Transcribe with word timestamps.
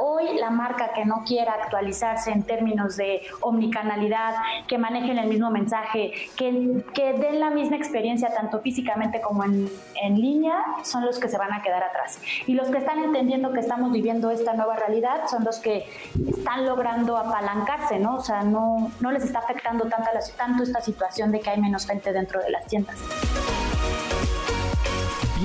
Hoy 0.00 0.38
la 0.38 0.48
marca 0.48 0.94
que 0.94 1.04
no 1.04 1.22
quiera 1.26 1.52
actualizarse 1.52 2.30
en 2.30 2.44
términos 2.44 2.96
de 2.96 3.20
omnicanalidad, 3.42 4.34
que 4.66 4.78
manejen 4.78 5.18
el 5.18 5.28
mismo 5.28 5.50
mensaje, 5.50 6.12
que, 6.34 6.82
que 6.94 7.12
den 7.12 7.40
la 7.40 7.50
misma 7.50 7.76
experiencia 7.76 8.32
tanto 8.34 8.60
físicamente 8.60 9.20
como 9.20 9.44
en, 9.44 9.68
en, 10.02 10.18
línea, 10.18 10.64
son 10.82 11.04
los 11.04 11.18
que 11.18 11.28
se 11.28 11.36
van 11.36 11.52
a 11.52 11.60
quedar 11.60 11.82
atrás. 11.82 12.18
Y 12.46 12.54
los 12.54 12.68
que 12.68 12.78
están 12.78 13.00
entendiendo 13.00 13.52
que 13.52 13.60
estamos 13.60 13.92
viviendo 13.92 14.30
esta 14.30 14.54
nueva 14.54 14.76
realidad 14.76 15.26
son 15.30 15.44
los 15.44 15.58
que 15.58 15.84
están 16.26 16.64
logrando 16.64 17.18
apalancarse, 17.18 17.98
¿no? 17.98 18.14
O 18.16 18.22
sea, 18.22 18.44
no, 18.44 18.90
no 19.00 19.12
les 19.12 19.24
está 19.24 19.40
afectando 19.40 19.84
tanto, 19.90 20.08
tanto 20.38 20.62
esta 20.62 20.80
situación 20.80 21.32
de 21.32 21.40
que 21.40 21.50
hay 21.50 21.60
menos 21.60 21.86
gente 21.86 22.14
dentro 22.14 22.40
de 22.40 22.50
las 22.50 22.66
tiendas. 22.66 22.96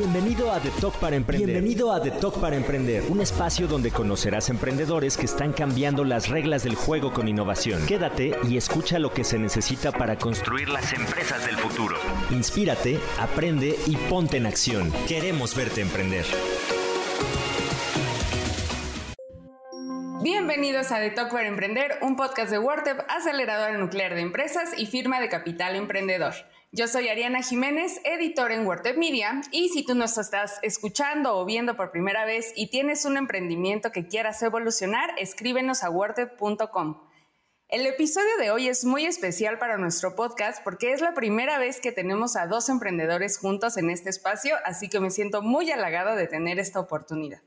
Bienvenido 0.02 0.52
a 0.52 0.60
The 0.60 0.72
Talk 0.82 0.96
para 0.96 1.16
Emprender. 1.16 1.48
Bienvenido 1.48 1.94
a 1.94 2.02
The 2.02 2.10
Talk 2.10 2.40
para 2.40 2.56
Emprender, 2.56 3.04
un 3.10 3.22
espacio 3.22 3.68
donde 3.68 3.92
conocerás 3.92 4.50
emprendedores 4.50 5.16
que 5.16 5.26
están 5.26 5.54
cambiando 5.54 6.04
las 6.04 6.28
reglas 6.28 6.64
del 6.64 6.74
juego 6.74 7.14
con 7.14 7.28
innovación. 7.28 7.86
Quédate 7.86 8.36
y 8.50 8.58
escucha 8.58 8.98
lo 8.98 9.14
que 9.14 9.24
se 9.24 9.38
necesita 9.38 9.92
para 9.92 10.18
construir 10.18 10.70
las 10.70 10.92
empresas 10.92 11.46
del 11.46 11.56
futuro. 11.56 11.98
Inspírate, 12.32 13.00
aprende 13.20 13.78
y 13.86 13.96
ponte 13.96 14.38
en 14.38 14.48
acción. 14.48 14.92
Queremos 15.08 15.56
verte 15.56 15.82
emprender. 15.82 16.26
Bienvenidos 20.24 20.92
a 20.92 21.00
The 21.00 21.12
Talk 21.12 21.32
para 21.32 21.48
Emprender, 21.48 22.00
un 22.02 22.16
podcast 22.16 22.50
de 22.50 22.58
WordTep, 22.58 23.02
aceleradora 23.08 23.78
nuclear 23.78 24.16
de 24.16 24.22
empresas 24.22 24.72
y 24.76 24.88
firma 24.88 25.20
de 25.20 25.30
capital 25.30 25.76
emprendedor. 25.76 26.34
Yo 26.74 26.88
soy 26.88 27.10
Ariana 27.10 27.42
Jiménez, 27.42 28.00
editor 28.06 28.50
en 28.54 28.66
WordTech 28.66 28.96
Media, 28.96 29.42
y 29.52 29.68
si 29.68 29.86
tú 29.86 29.94
nos 29.94 30.18
estás 30.18 30.58
escuchando 30.62 31.38
o 31.38 31.44
viendo 31.44 31.76
por 31.76 31.92
primera 31.92 32.24
vez 32.24 32.54
y 32.56 32.70
tienes 32.70 33.04
un 33.04 33.18
emprendimiento 33.18 33.92
que 33.92 34.08
quieras 34.08 34.42
evolucionar, 34.42 35.10
escríbenos 35.18 35.84
a 35.84 35.90
wordtech.com. 35.90 37.02
El 37.68 37.86
episodio 37.86 38.38
de 38.40 38.52
hoy 38.52 38.70
es 38.70 38.86
muy 38.86 39.06
especial 39.06 39.60
para 39.60 39.78
nuestro 39.78 40.16
podcast 40.16 40.64
porque 40.64 40.94
es 40.94 41.02
la 41.02 41.14
primera 41.14 41.60
vez 41.60 41.82
que 41.82 41.92
tenemos 41.92 42.38
a 42.38 42.48
dos 42.48 42.70
emprendedores 42.70 43.38
juntos 43.38 43.76
en 43.76 43.90
este 43.90 44.10
espacio, 44.10 44.56
así 44.64 44.88
que 44.88 45.02
me 45.02 45.10
siento 45.10 45.42
muy 45.42 45.70
halagado 45.72 46.16
de 46.16 46.28
tener 46.28 46.58
esta 46.58 46.80
oportunidad. 46.80 47.42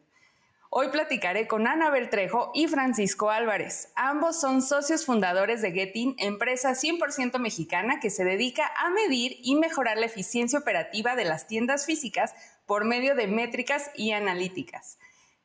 Hoy 0.77 0.89
platicaré 0.89 1.47
con 1.47 1.69
Ana 1.69 1.89
Beltrejo 1.89 2.51
y 2.53 2.67
Francisco 2.67 3.31
Álvarez. 3.31 3.93
Ambos 3.95 4.41
son 4.41 4.61
socios 4.61 5.07
fundadores 5.07 5.63
de 5.63 5.71
Getin, 5.71 6.17
empresa 6.19 6.73
100% 6.73 7.39
mexicana 7.39 8.01
que 8.01 8.11
se 8.11 8.25
dedica 8.25 8.69
a 8.77 8.91
medir 8.91 9.37
y 9.45 9.55
mejorar 9.55 9.99
la 9.99 10.07
eficiencia 10.07 10.59
operativa 10.59 11.15
de 11.15 11.27
las 11.27 11.47
tiendas 11.47 11.87
físicas 11.87 12.35
por 12.67 12.85
medio 12.85 13.15
de 13.15 13.29
métricas 13.29 13.93
y 13.95 14.11
analíticas. 14.11 14.99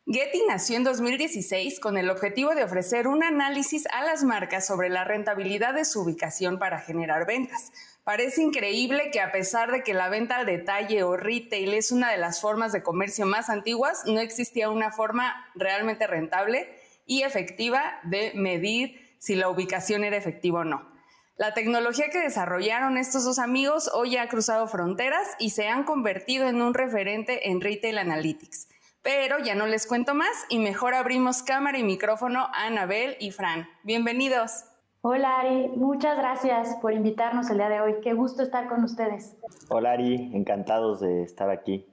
Getty 0.08 0.42
nació 0.48 0.78
en 0.78 0.84
2016 0.84 1.80
con 1.80 2.00
el 2.00 2.10
objetivo 2.10 2.56
de 2.56 2.64
ofrecer 2.64 3.08
un 3.08 3.24
análisis 3.24 3.86
a 3.94 4.04
las 4.04 4.24
marcas 4.24 4.66
sobre 4.66 4.90
la 4.90 5.04
rentabilidad 5.04 5.76
de 5.76 5.86
su 5.86 6.02
ubicación 6.02 6.58
para 6.58 6.80
generar 6.80 7.28
ventas. 7.28 7.72
Parece 8.10 8.42
increíble 8.42 9.12
que 9.12 9.22
a 9.22 9.32
pesar 9.32 9.72
de 9.72 9.84
que 9.84 9.94
la 9.94 10.10
venta 10.10 10.38
al 10.38 10.48
detalle 10.48 11.04
o 11.04 11.16
retail 11.16 11.76
es 11.76 11.92
una 11.92 12.10
de 12.10 12.18
las 12.18 12.42
formas 12.42 12.72
de 12.72 12.82
comercio 12.82 13.28
más 13.28 13.52
antiguas, 13.52 14.02
no 14.08 14.20
existía 14.20 14.72
una 14.72 14.92
forma 14.92 15.48
realmente 15.54 16.08
rentable 16.08 16.68
y 17.06 17.22
efectiva 17.22 18.00
de 18.02 18.32
medir 18.34 19.16
si 19.20 19.36
la 19.36 19.48
ubicación 19.48 20.04
era 20.04 20.18
efectiva 20.18 20.62
o 20.62 20.64
no. 20.64 20.92
La 21.38 21.54
tecnología 21.54 22.10
que 22.10 22.20
desarrollaron 22.20 22.98
estos 22.98 23.26
dos 23.26 23.38
amigos 23.38 23.92
hoy 23.94 24.18
ha 24.18 24.28
cruzado 24.28 24.68
fronteras 24.68 25.28
y 25.38 25.52
se 25.52 25.68
han 25.68 25.84
convertido 25.84 26.48
en 26.48 26.64
un 26.64 26.74
referente 26.74 27.52
en 27.52 27.62
Retail 27.62 28.00
Analytics. 28.00 28.70
Pero 29.04 29.38
ya 29.38 29.54
no 29.54 29.68
les 29.68 29.86
cuento 29.86 30.16
más 30.16 30.48
y 30.50 30.58
mejor 30.58 30.96
abrimos 30.96 31.44
cámara 31.44 31.78
y 31.78 31.84
micrófono 31.84 32.50
a 32.56 32.66
Anabel 32.66 33.18
y 33.20 33.30
Fran. 33.30 33.70
Bienvenidos. 33.84 34.64
Hola 35.02 35.40
Ari, 35.40 35.70
muchas 35.78 36.18
gracias 36.18 36.76
por 36.82 36.92
invitarnos 36.92 37.50
el 37.50 37.58
día 37.58 37.70
de 37.70 37.80
hoy. 37.80 37.96
Qué 38.04 38.12
gusto 38.12 38.44
estar 38.44 38.68
con 38.68 38.84
ustedes. 38.84 39.34
Hola 39.70 39.94
Ari, 39.94 40.32
encantados 40.34 41.00
de 41.00 41.24
estar 41.24 41.50
aquí. 41.50 41.88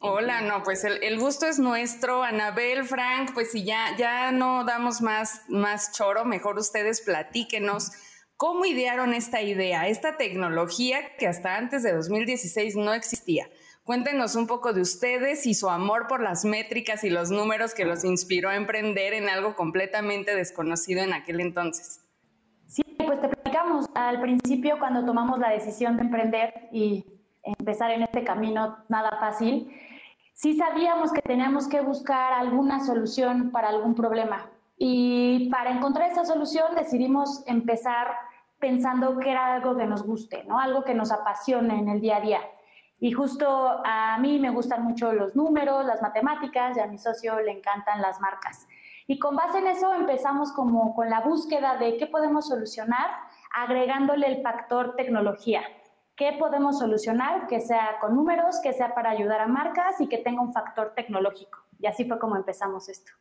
Hola, 0.00 0.40
no, 0.42 0.62
pues 0.62 0.84
el, 0.84 1.18
gusto 1.18 1.46
es 1.46 1.58
nuestro. 1.58 2.22
Anabel, 2.22 2.84
Frank, 2.84 3.32
pues 3.34 3.50
si 3.50 3.64
ya, 3.64 3.96
ya 3.98 4.30
no 4.30 4.64
damos 4.64 5.00
más, 5.00 5.42
más 5.48 5.90
choro, 5.96 6.24
mejor 6.24 6.56
ustedes 6.56 7.00
platíquenos 7.00 7.90
cómo 8.36 8.66
idearon 8.66 9.14
esta 9.14 9.42
idea, 9.42 9.88
esta 9.88 10.16
tecnología 10.16 11.16
que 11.18 11.26
hasta 11.26 11.56
antes 11.56 11.82
de 11.82 11.92
2016 11.92 12.76
no 12.76 12.94
existía. 12.94 13.48
Cuéntenos 13.82 14.36
un 14.36 14.46
poco 14.46 14.72
de 14.72 14.80
ustedes 14.80 15.44
y 15.46 15.54
su 15.54 15.68
amor 15.70 16.06
por 16.06 16.22
las 16.22 16.44
métricas 16.44 17.02
y 17.02 17.10
los 17.10 17.32
números 17.32 17.74
que 17.74 17.84
los 17.84 18.04
inspiró 18.04 18.48
a 18.48 18.56
emprender 18.56 19.12
en 19.12 19.28
algo 19.28 19.56
completamente 19.56 20.36
desconocido 20.36 21.02
en 21.02 21.12
aquel 21.12 21.40
entonces. 21.40 22.03
Sí, 22.74 22.82
pues 23.06 23.20
te 23.20 23.28
platicamos 23.28 23.88
al 23.94 24.20
principio 24.20 24.80
cuando 24.80 25.04
tomamos 25.04 25.38
la 25.38 25.50
decisión 25.50 25.96
de 25.96 26.02
emprender 26.02 26.68
y 26.72 27.06
empezar 27.44 27.92
en 27.92 28.02
este 28.02 28.24
camino 28.24 28.78
nada 28.88 29.16
fácil, 29.20 29.70
sí 30.32 30.56
sabíamos 30.56 31.12
que 31.12 31.22
teníamos 31.22 31.68
que 31.68 31.80
buscar 31.82 32.32
alguna 32.32 32.80
solución 32.80 33.52
para 33.52 33.68
algún 33.68 33.94
problema. 33.94 34.50
Y 34.76 35.48
para 35.50 35.70
encontrar 35.70 36.10
esa 36.10 36.24
solución 36.24 36.74
decidimos 36.74 37.44
empezar 37.46 38.08
pensando 38.58 39.20
que 39.20 39.30
era 39.30 39.54
algo 39.54 39.76
que 39.76 39.86
nos 39.86 40.02
guste, 40.02 40.42
¿no? 40.42 40.58
Algo 40.58 40.82
que 40.82 40.94
nos 40.94 41.12
apasione 41.12 41.78
en 41.78 41.88
el 41.88 42.00
día 42.00 42.16
a 42.16 42.20
día. 42.22 42.40
Y 42.98 43.12
justo 43.12 43.82
a 43.84 44.18
mí 44.18 44.40
me 44.40 44.50
gustan 44.50 44.82
mucho 44.82 45.12
los 45.12 45.36
números, 45.36 45.86
las 45.86 46.02
matemáticas, 46.02 46.76
y 46.76 46.80
a 46.80 46.88
mi 46.88 46.98
socio 46.98 47.38
le 47.38 47.52
encantan 47.52 48.02
las 48.02 48.20
marcas. 48.20 48.66
Y 49.06 49.18
con 49.18 49.36
base 49.36 49.58
en 49.58 49.66
eso 49.66 49.92
empezamos 49.92 50.52
como 50.52 50.94
con 50.94 51.10
la 51.10 51.20
búsqueda 51.20 51.76
de 51.76 51.98
qué 51.98 52.06
podemos 52.06 52.48
solucionar, 52.48 53.10
agregándole 53.54 54.26
el 54.26 54.42
factor 54.42 54.96
tecnología. 54.96 55.62
¿Qué 56.16 56.36
podemos 56.38 56.78
solucionar 56.78 57.46
que 57.46 57.60
sea 57.60 57.98
con 58.00 58.14
números, 58.14 58.60
que 58.62 58.72
sea 58.72 58.94
para 58.94 59.10
ayudar 59.10 59.40
a 59.40 59.46
marcas 59.46 60.00
y 60.00 60.08
que 60.08 60.18
tenga 60.18 60.40
un 60.40 60.52
factor 60.52 60.92
tecnológico? 60.94 61.58
Y 61.78 61.86
así 61.86 62.04
fue 62.04 62.18
como 62.18 62.36
empezamos 62.36 62.88
esto. 62.88 63.12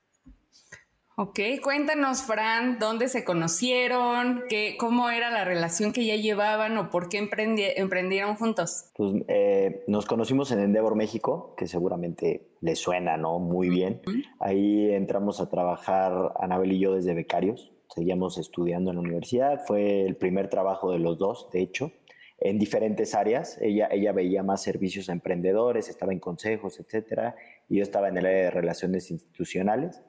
Ok, 1.16 1.40
cuéntanos, 1.62 2.24
Fran, 2.24 2.80
dónde 2.80 3.08
se 3.08 3.24
conocieron, 3.24 4.42
qué, 4.50 4.78
cómo 4.80 5.12
era 5.12 5.30
la 5.30 5.46
relación 5.46 5.94
que 5.94 6.08
ya 6.08 6.16
llevaban 6.16 6.76
o 6.80 6.90
por 6.90 7.08
qué 7.08 7.20
emprendieron 7.20 8.36
juntos. 8.36 8.90
Pues 8.96 9.14
eh, 9.28 9.84
nos 9.88 10.08
conocimos 10.08 10.52
en 10.52 10.60
Endeavor 10.60 10.96
México, 10.96 11.54
que 11.56 11.68
seguramente 11.68 12.48
le 12.62 12.76
suena, 12.76 13.16
¿no? 13.16 13.38
Muy 13.38 13.70
bien. 13.70 14.02
Ahí 14.40 14.92
entramos 14.92 15.40
a 15.40 15.52
trabajar 15.52 16.34
Anabel 16.40 16.72
y 16.72 16.80
yo 16.80 16.96
desde 16.96 17.14
becarios. 17.14 17.72
Seguíamos 17.94 18.40
estudiando 18.40 18.90
en 18.90 18.96
la 18.96 19.04
universidad. 19.04 19.62
Fue 19.68 20.02
el 20.02 20.16
primer 20.16 20.50
trabajo 20.50 20.92
de 20.92 20.98
los 20.98 21.20
dos, 21.20 21.48
de 21.52 21.62
hecho, 21.62 21.92
en 22.40 22.58
diferentes 22.58 23.14
áreas. 23.14 23.60
Ella, 23.62 23.88
ella 23.92 24.14
veía 24.14 24.42
más 24.42 24.64
servicios 24.64 25.10
a 25.10 25.12
emprendedores, 25.12 25.90
estaba 25.90 26.12
en 26.12 26.20
consejos, 26.20 26.80
etcétera, 26.80 27.36
y 27.70 27.78
yo 27.78 27.84
estaba 27.84 28.08
en 28.10 28.18
el 28.18 28.26
área 28.26 28.46
de 28.46 28.52
relaciones 28.52 29.12
institucionales. 29.12 30.02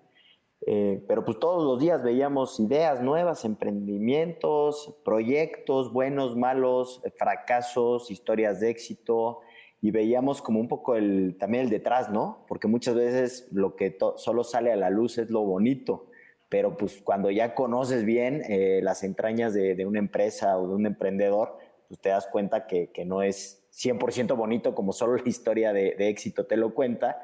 Eh, 0.66 1.04
pero 1.06 1.25
pues 1.25 1.38
todos 1.38 1.62
los 1.62 1.78
días 1.78 2.02
veíamos 2.02 2.58
ideas 2.58 3.02
nuevas, 3.02 3.44
emprendimientos, 3.44 4.97
proyectos 5.04 5.92
buenos, 5.92 6.36
malos, 6.36 7.02
fracasos, 7.19 8.10
historias 8.10 8.60
de 8.60 8.70
éxito 8.70 9.41
y 9.82 9.91
veíamos 9.91 10.41
como 10.41 10.60
un 10.60 10.69
poco 10.69 10.97
el, 10.97 11.36
también 11.38 11.64
el 11.64 11.70
detrás, 11.70 12.08
¿no? 12.08 12.47
Porque 12.48 12.66
muchas 12.66 12.94
veces 12.94 13.48
lo 13.52 13.76
que 13.76 13.98
solo 14.16 14.42
sale 14.42 14.72
a 14.72 14.76
la 14.76 14.88
luz 14.88 15.19
es 15.19 15.28
lo 15.28 15.42
bonito, 15.42 16.06
pero 16.48 16.78
pues 16.78 17.02
cuando 17.02 17.31
ya 17.31 17.54
conoces 17.54 18.06
bien 18.06 18.42
eh, 18.48 18.81
las 18.82 19.04
entrañas 19.04 19.52
de, 19.52 19.84
una 19.84 19.98
empresa 19.98 20.56
o 20.56 20.66
de 20.66 20.75
un 20.75 20.86
emprendedor, 20.86 21.58
pues 21.88 22.00
te 22.00 22.08
das 22.08 22.26
cuenta 22.26 22.66
que, 22.66 22.91
no 23.04 23.22
es 23.22 23.69
100% 23.75 24.34
bonito 24.34 24.75
como 24.75 24.94
solo 24.94 25.16
la 25.16 25.28
historia 25.28 25.75
de, 25.75 25.94
de 25.98 26.08
éxito 26.08 26.46
te 26.46 26.56
lo 26.56 26.72
cuenta. 26.72 27.20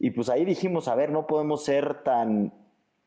Y 0.00 0.10
pues 0.10 0.28
ahí 0.28 0.44
dijimos, 0.44 0.88
a 0.88 0.96
ver, 0.96 1.12
no 1.12 1.28
podemos 1.28 1.64
ser 1.64 2.02
tan, 2.02 2.52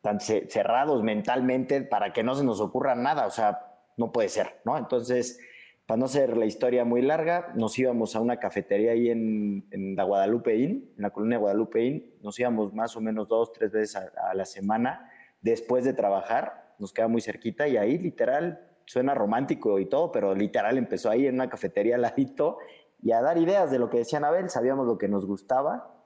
tan 0.08 0.22
cerrados 0.22 1.04
mentalmente 1.04 1.82
para 1.82 2.14
que 2.14 2.24
no 2.24 2.34
se 2.34 2.46
nos 2.46 2.62
ocurra 2.62 2.96
nada, 2.96 3.28
o 3.28 3.30
sea, 3.30 3.76
no 3.98 4.14
puede 4.14 4.30
ser, 4.30 4.62
¿no? 4.64 4.78
Entonces, 4.78 5.38
para 5.86 5.98
no 5.98 6.06
hacer 6.06 6.38
la 6.38 6.46
historia 6.46 6.86
muy 6.86 7.02
larga, 7.02 7.52
nos 7.56 7.78
íbamos 7.78 8.16
a 8.16 8.22
una 8.22 8.40
cafetería 8.40 8.94
ahí 8.94 9.10
en, 9.10 9.96
la 9.98 10.04
Guadalupe 10.06 10.56
Inn, 10.56 10.94
en 10.96 11.02
la 11.04 11.10
colonia 11.10 11.40
Guadalupe 11.40 11.84
Inn, 11.84 12.14
nos 12.22 12.40
íbamos 12.40 12.74
más 12.74 12.96
o 12.96 13.02
menos 13.02 13.28
dos, 13.28 13.52
tres 13.52 13.74
veces 13.74 13.98
a, 13.98 14.34
la 14.34 14.46
semana 14.46 15.12
después 15.42 15.84
de 15.84 15.92
trabajar, 15.92 16.74
nos 16.80 16.94
queda 16.94 17.10
muy 17.10 17.20
cerquita 17.20 17.68
y 17.68 17.76
ahí 17.76 17.98
literal, 17.98 18.62
suena 18.86 19.14
romántico 19.14 19.78
y 19.78 19.88
todo, 19.88 20.14
pero 20.14 20.34
literal 20.36 20.78
empezó 20.78 21.10
ahí 21.10 21.28
en 21.28 21.36
una 21.36 21.50
cafetería 21.50 21.96
al 21.96 22.02
ladito 22.02 22.60
y 23.04 23.12
a 23.12 23.22
dar 23.22 23.38
ideas 23.38 23.72
de 23.72 23.80
lo 23.80 23.90
que 23.90 23.98
decían 23.98 24.24
Abel, 24.24 24.50
sabíamos 24.50 24.88
lo 24.88 24.98
que 24.98 25.10
nos 25.10 25.26
gustaba 25.26 25.97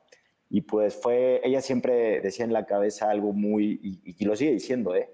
y 0.53 0.61
pues 0.61 0.95
fue, 0.95 1.39
ella 1.45 1.61
siempre 1.61 2.19
decía 2.19 2.43
en 2.43 2.51
la 2.51 2.65
cabeza 2.65 3.09
algo 3.09 3.31
muy, 3.31 4.01
y, 4.03 4.25
lo 4.25 4.35
sigue 4.35 4.51
diciendo, 4.51 4.93
¿eh? 4.95 5.09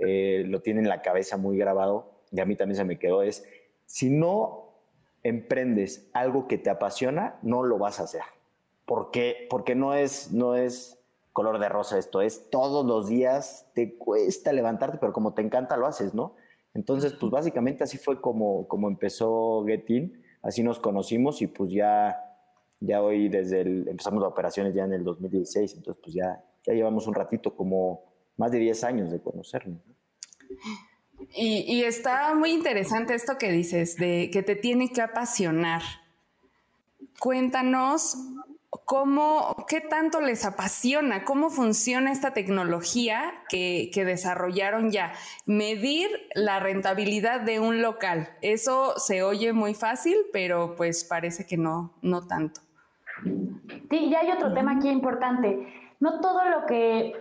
¿eh? 0.00 0.42
lo 0.46 0.62
tiene 0.62 0.80
en 0.80 0.88
la 0.88 1.00
cabeza 1.00 1.36
muy 1.36 1.56
grabado, 1.56 2.24
y 2.32 2.40
a 2.40 2.44
mí 2.44 2.56
también 2.56 2.76
se 2.76 2.84
me 2.84 2.98
quedó, 2.98 3.22
es, 3.22 3.46
si 3.86 4.10
no 4.10 4.74
emprendes 5.22 6.10
algo 6.12 6.48
que 6.48 6.58
te 6.58 6.70
apasiona, 6.70 7.38
no 7.42 7.62
lo 7.62 7.78
vas 7.78 8.00
a 8.00 8.04
hacer. 8.04 8.22
¿Por 8.84 9.12
qué? 9.12 9.46
Porque 9.48 9.76
no 9.76 9.94
es, 9.94 10.32
no 10.32 10.56
es 10.56 11.00
color 11.32 11.60
de 11.60 11.68
rosa 11.68 11.96
esto 11.96 12.20
es, 12.20 12.50
todos 12.50 12.84
los 12.84 13.08
días 13.08 13.70
te 13.74 13.96
cuesta 13.96 14.52
levantarte, 14.52 14.98
pero 14.98 15.12
como 15.12 15.34
te 15.34 15.42
encanta 15.42 15.76
lo 15.76 15.86
haces, 15.86 16.14
¿no? 16.14 16.34
Entonces, 16.74 17.12
pues 17.12 17.30
básicamente 17.30 17.84
así 17.84 17.96
fue 17.96 18.20
como, 18.20 18.66
como 18.66 18.88
empezó 18.88 19.64
Getin, 19.64 20.20
así 20.42 20.64
nos 20.64 20.80
conocimos 20.80 21.42
y 21.42 21.46
pues 21.46 21.70
ya, 21.70 22.29
ya 22.80 23.02
hoy 23.02 23.28
desde 23.28 23.60
el, 23.60 23.88
empezamos 23.88 24.22
las 24.22 24.32
operaciones 24.32 24.74
ya 24.74 24.84
en 24.84 24.94
el 24.94 25.04
2016, 25.04 25.74
entonces 25.76 26.02
pues 26.02 26.14
ya, 26.14 26.42
ya 26.66 26.72
llevamos 26.72 27.06
un 27.06 27.14
ratito, 27.14 27.54
como 27.54 28.04
más 28.36 28.50
de 28.50 28.58
10 28.58 28.84
años 28.84 29.10
de 29.10 29.20
conocernos. 29.20 29.80
Y, 31.36 31.64
y, 31.66 31.84
está 31.84 32.34
muy 32.34 32.50
interesante 32.50 33.14
esto 33.14 33.36
que 33.38 33.52
dices, 33.52 33.96
de 33.96 34.30
que 34.32 34.42
te 34.42 34.56
tiene 34.56 34.90
que 34.90 35.02
apasionar. 35.02 35.82
Cuéntanos 37.20 38.16
¿Cómo, 38.70 39.66
¿Qué 39.68 39.80
tanto 39.80 40.20
les 40.20 40.44
apasiona? 40.44 41.24
¿Cómo 41.24 41.50
funciona 41.50 42.12
esta 42.12 42.32
tecnología 42.32 43.32
que, 43.48 43.90
desarrollaron 43.94 44.92
ya? 44.92 45.12
Medir 45.44 46.08
la 46.34 46.60
rentabilidad 46.60 47.40
de 47.40 47.58
un 47.58 47.82
local. 47.82 48.28
Eso 48.42 48.94
se 48.96 49.24
oye 49.24 49.52
muy 49.52 49.74
fácil, 49.74 50.16
pero 50.32 50.76
pues 50.76 51.04
parece 51.04 51.46
que 51.46 51.56
no, 51.56 51.94
no 52.00 52.26
tanto. 52.28 52.60
Sí, 53.22 53.96
y 54.06 54.14
hay 54.14 54.30
otro 54.30 54.52
tema 54.52 54.76
aquí 54.76 54.88
importante. 54.88 55.66
No 56.00 56.20
todo 56.20 56.44
lo 56.44 56.66
que 56.66 57.14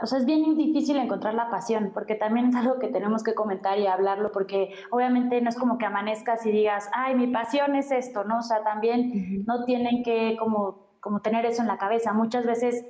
o 0.00 0.06
sea, 0.06 0.18
es 0.18 0.26
bien 0.26 0.56
difícil 0.56 0.96
encontrar 0.96 1.34
la 1.34 1.50
pasión, 1.50 1.90
porque 1.92 2.14
también 2.14 2.46
es 2.46 2.54
algo 2.54 2.78
que 2.78 2.88
tenemos 2.88 3.24
que 3.24 3.34
comentar 3.34 3.78
y 3.78 3.86
hablarlo, 3.86 4.30
porque 4.30 4.72
obviamente 4.90 5.40
no 5.40 5.48
es 5.48 5.56
como 5.56 5.76
que 5.76 5.86
amanezcas 5.86 6.46
y 6.46 6.52
digas, 6.52 6.88
ay, 6.94 7.16
mi 7.16 7.26
pasión 7.26 7.74
es 7.74 7.90
esto, 7.90 8.22
¿no? 8.22 8.38
O 8.38 8.42
sea, 8.42 8.62
también 8.62 9.44
no 9.44 9.64
tienen 9.64 10.04
que 10.04 10.36
como, 10.38 10.98
como 11.00 11.20
tener 11.20 11.46
eso 11.46 11.62
en 11.62 11.68
la 11.68 11.78
cabeza. 11.78 12.12
Muchas 12.12 12.46
veces 12.46 12.86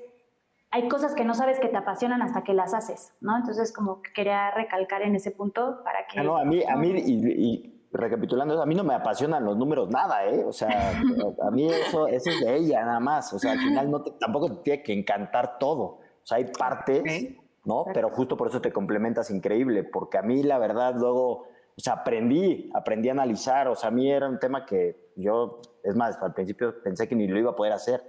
hay 0.71 0.87
cosas 0.89 1.15
que 1.15 1.25
no 1.25 1.33
sabes 1.33 1.59
que 1.61 1.69
te 1.69 1.79
apasionan 1.79 2.21
hasta 2.21 2.45
que 2.45 2.53
las 2.53 2.75
haces, 2.75 3.15
¿no? 3.23 3.39
Entonces, 3.39 3.73
como 3.73 4.03
que 4.03 4.13
quería 4.13 4.51
recalcar 4.51 5.01
en 5.01 5.15
ese 5.15 5.31
punto 5.31 5.83
para 5.85 6.07
que... 6.07 6.21
Ah, 6.21 6.25
no, 6.25 6.37
a 6.37 6.45
mí, 6.45 6.63
a 6.63 6.77
mí 6.77 6.93
y, 7.07 7.78
recapitulando, 7.93 8.61
a 8.61 8.67
mí 8.67 8.75
no 8.75 8.85
me 8.85 8.95
apasionan 8.95 9.45
los 9.45 9.57
números 9.57 9.89
nada, 9.89 10.27
¿eh? 10.27 10.45
O 10.45 10.53
sea, 10.53 11.01
a 11.43 11.51
mí 11.51 11.67
eso, 11.67 12.07
eso 12.07 12.31
es 12.31 12.41
de 12.41 12.57
ella 12.57 12.85
nada 12.85 13.01
más. 13.01 13.33
O 13.33 13.39
sea, 13.39 13.53
al 13.53 13.59
final 13.59 13.91
no 13.91 14.03
tampoco 14.03 14.49
te 14.49 14.63
tiene 14.63 14.83
que 14.83 14.93
encantar 14.93 15.59
todo 15.59 16.01
sea, 16.29 16.39
hay 16.39 16.45
partes, 16.45 17.35
¿no? 17.65 17.87
Pero 17.93 18.11
justo 18.11 18.37
por 18.37 18.49
eso 18.49 18.61
te 18.61 18.73
complementas 18.73 19.31
increíble, 19.31 19.85
porque 19.85 20.19
a 20.19 20.23
mí 20.23 20.43
la 20.43 20.59
verdad 20.59 20.95
luego, 20.97 21.47
o 21.77 21.81
sea, 21.81 21.95
aprendí, 21.95 22.71
aprendí 22.75 23.09
a 23.09 23.13
analizar, 23.13 23.69
o 23.69 23.75
sea, 23.75 23.89
a 23.89 23.93
mí 23.93 24.11
era 24.11 24.29
un 24.29 24.39
tema 24.39 24.67
que 24.67 25.11
yo, 25.17 25.61
es 25.83 25.97
más, 25.97 26.21
al 26.23 26.35
principio 26.35 26.83
pensé 26.83 27.09
que 27.09 27.17
ni 27.17 27.27
lo 27.27 27.39
iba 27.39 27.51
a 27.51 27.57
poder 27.57 27.73
hacer, 27.73 28.03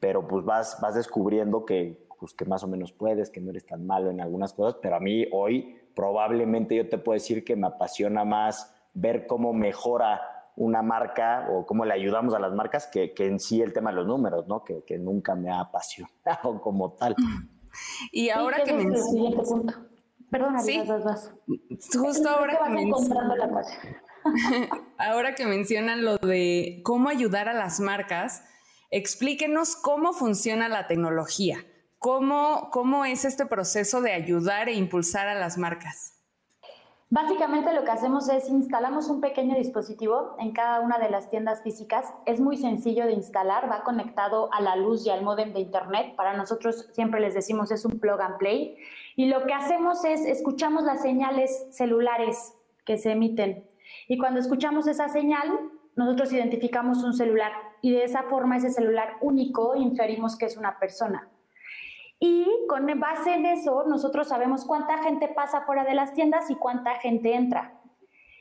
pero 0.00 0.26
pues 0.26 0.44
vas, 0.44 0.78
vas 0.80 0.94
descubriendo 0.94 1.64
que, 1.64 2.06
pues, 2.18 2.34
que 2.34 2.44
más 2.44 2.62
o 2.64 2.68
menos 2.68 2.92
puedes, 2.92 3.30
que 3.30 3.40
no 3.40 3.50
eres 3.50 3.66
tan 3.66 3.86
malo 3.86 4.10
en 4.10 4.20
algunas 4.20 4.52
cosas, 4.52 4.78
pero 4.82 4.96
a 4.96 5.00
mí 5.00 5.26
hoy 5.32 5.80
probablemente 5.94 6.74
yo 6.74 6.88
te 6.88 6.98
puedo 6.98 7.14
decir 7.14 7.44
que 7.44 7.56
me 7.56 7.68
apasiona 7.68 8.24
más 8.24 8.73
ver 8.94 9.26
cómo 9.26 9.52
mejora 9.52 10.20
una 10.56 10.82
marca 10.82 11.48
o 11.50 11.66
cómo 11.66 11.84
le 11.84 11.92
ayudamos 11.94 12.34
a 12.34 12.38
las 12.38 12.52
marcas 12.52 12.86
que, 12.86 13.12
que 13.12 13.26
en 13.26 13.40
sí 13.40 13.60
el 13.60 13.72
tema 13.72 13.90
de 13.90 13.96
los 13.96 14.06
números, 14.06 14.46
¿no? 14.46 14.64
Que, 14.64 14.84
que 14.84 14.98
nunca 14.98 15.34
me 15.34 15.50
ha 15.50 15.60
apasionado 15.60 16.60
como 16.62 16.92
tal. 16.92 17.16
Y 18.12 18.30
ahora 18.30 18.62
que 18.62 18.72
mencionas... 18.72 19.52
Perdón, 20.30 20.60
¿Sí? 20.60 20.82
vas, 20.86 21.04
vas. 21.04 21.32
Justo 21.92 22.28
ahora 22.28 22.58
que, 22.64 22.70
mencionan... 22.70 23.32
ahora 24.98 25.34
que 25.34 25.46
mencionan 25.46 26.04
lo 26.04 26.16
de 26.18 26.80
cómo 26.84 27.08
ayudar 27.08 27.48
a 27.48 27.52
las 27.52 27.78
marcas, 27.78 28.42
explíquenos 28.90 29.76
cómo 29.76 30.12
funciona 30.12 30.68
la 30.68 30.86
tecnología. 30.86 31.58
¿Cómo, 31.98 32.68
¿Cómo 32.72 33.04
es 33.04 33.24
este 33.24 33.46
proceso 33.46 34.00
de 34.00 34.12
ayudar 34.12 34.68
e 34.68 34.74
impulsar 34.74 35.28
a 35.28 35.34
las 35.34 35.56
marcas? 35.56 36.13
Básicamente 37.14 37.72
lo 37.72 37.84
que 37.84 37.92
hacemos 37.92 38.28
es 38.28 38.48
instalamos 38.48 39.08
un 39.08 39.20
pequeño 39.20 39.54
dispositivo 39.54 40.34
en 40.40 40.50
cada 40.50 40.80
una 40.80 40.98
de 40.98 41.08
las 41.08 41.30
tiendas 41.30 41.62
físicas. 41.62 42.12
Es 42.26 42.40
muy 42.40 42.56
sencillo 42.56 43.06
de 43.06 43.12
instalar, 43.12 43.70
va 43.70 43.84
conectado 43.84 44.52
a 44.52 44.60
la 44.60 44.74
luz 44.74 45.06
y 45.06 45.10
al 45.10 45.22
modem 45.22 45.52
de 45.52 45.60
internet. 45.60 46.16
Para 46.16 46.36
nosotros 46.36 46.88
siempre 46.90 47.20
les 47.20 47.32
decimos 47.32 47.70
es 47.70 47.84
un 47.84 48.00
plug 48.00 48.20
and 48.20 48.36
play. 48.38 48.76
Y 49.14 49.26
lo 49.26 49.46
que 49.46 49.54
hacemos 49.54 50.04
es 50.04 50.26
escuchamos 50.26 50.82
las 50.82 51.02
señales 51.02 51.68
celulares 51.70 52.56
que 52.84 52.98
se 52.98 53.12
emiten. 53.12 53.64
Y 54.08 54.18
cuando 54.18 54.40
escuchamos 54.40 54.88
esa 54.88 55.06
señal, 55.06 55.70
nosotros 55.94 56.32
identificamos 56.32 57.04
un 57.04 57.14
celular 57.14 57.52
y 57.80 57.92
de 57.92 58.02
esa 58.02 58.24
forma 58.24 58.56
ese 58.56 58.70
celular 58.70 59.18
único 59.20 59.76
inferimos 59.76 60.36
que 60.36 60.46
es 60.46 60.56
una 60.56 60.80
persona. 60.80 61.28
Y 62.26 62.46
con 62.70 62.86
base 62.98 63.34
en 63.34 63.44
eso, 63.44 63.84
nosotros 63.86 64.28
sabemos 64.28 64.64
cuánta 64.64 64.96
gente 65.02 65.28
pasa 65.28 65.66
fuera 65.66 65.84
de 65.84 65.92
las 65.92 66.14
tiendas 66.14 66.48
y 66.48 66.54
cuánta 66.54 66.94
gente 66.94 67.34
entra. 67.34 67.78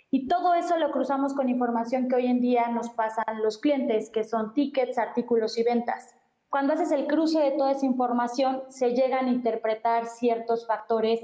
Y 0.09 0.29
todo 0.29 0.53
eso 0.53 0.77
lo 0.77 0.89
cruzamos 0.89 1.33
con 1.33 1.49
información 1.49 2.07
que 2.07 2.15
hoy 2.15 2.27
en 2.27 2.39
día 2.39 2.69
nos 2.69 2.91
pasan 2.91 3.43
los 3.43 3.57
clientes, 3.57 4.09
que 4.09 4.23
son 4.23 4.53
tickets, 4.53 4.97
artículos 4.97 5.57
y 5.57 5.63
ventas. 5.63 6.15
Cuando 6.49 6.71
haces 6.71 6.93
el 6.93 7.07
cruce 7.07 7.41
de 7.41 7.51
toda 7.51 7.71
esa 7.71 7.85
información, 7.85 8.63
se 8.69 8.91
llegan 8.91 9.25
a 9.25 9.31
interpretar 9.31 10.05
ciertos 10.05 10.65
factores 10.65 11.19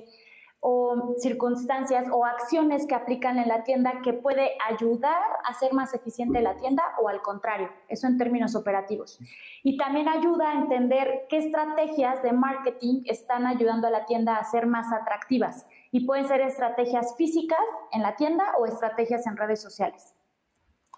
o 0.62 1.16
circunstancias 1.18 2.06
o 2.12 2.26
acciones 2.26 2.86
que 2.86 2.96
aplican 2.96 3.38
en 3.40 3.48
la 3.48 3.64
tienda 3.64 4.02
que 4.04 4.14
puede 4.14 4.52
ayudar 4.68 5.22
a 5.46 5.54
ser 5.54 5.74
más 5.74 5.94
eficiente 5.94 6.42
la 6.42 6.58
tienda 6.58 6.84
o 7.02 7.08
al 7.08 7.22
contrario, 7.22 7.70
eso 7.88 8.08
en 8.08 8.18
términos 8.18 8.56
operativos. 8.56 9.20
Y 9.64 9.78
también 9.78 10.10
ayuda 10.10 10.52
a 10.52 10.56
entender 10.56 11.26
qué 11.30 11.38
estrategias 11.38 12.22
de 12.24 12.34
marketing 12.34 13.04
están 13.06 13.48
ayudando 13.48 13.88
a 13.88 13.92
la 13.92 14.06
tienda 14.06 14.36
a 14.36 14.44
ser 14.44 14.68
más 14.68 14.92
atractivas 14.92 15.66
y 15.92 16.06
pueden 16.06 16.28
ser 16.28 16.42
estrategias 16.42 17.16
físicas 17.16 17.60
en 17.92 18.02
la 18.02 18.16
tienda 18.16 18.44
o 18.60 18.66
estrategias 18.66 19.26
en 19.28 19.38
redes 19.38 19.62
sociales. 19.62 20.14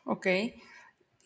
Ok. 0.05 0.27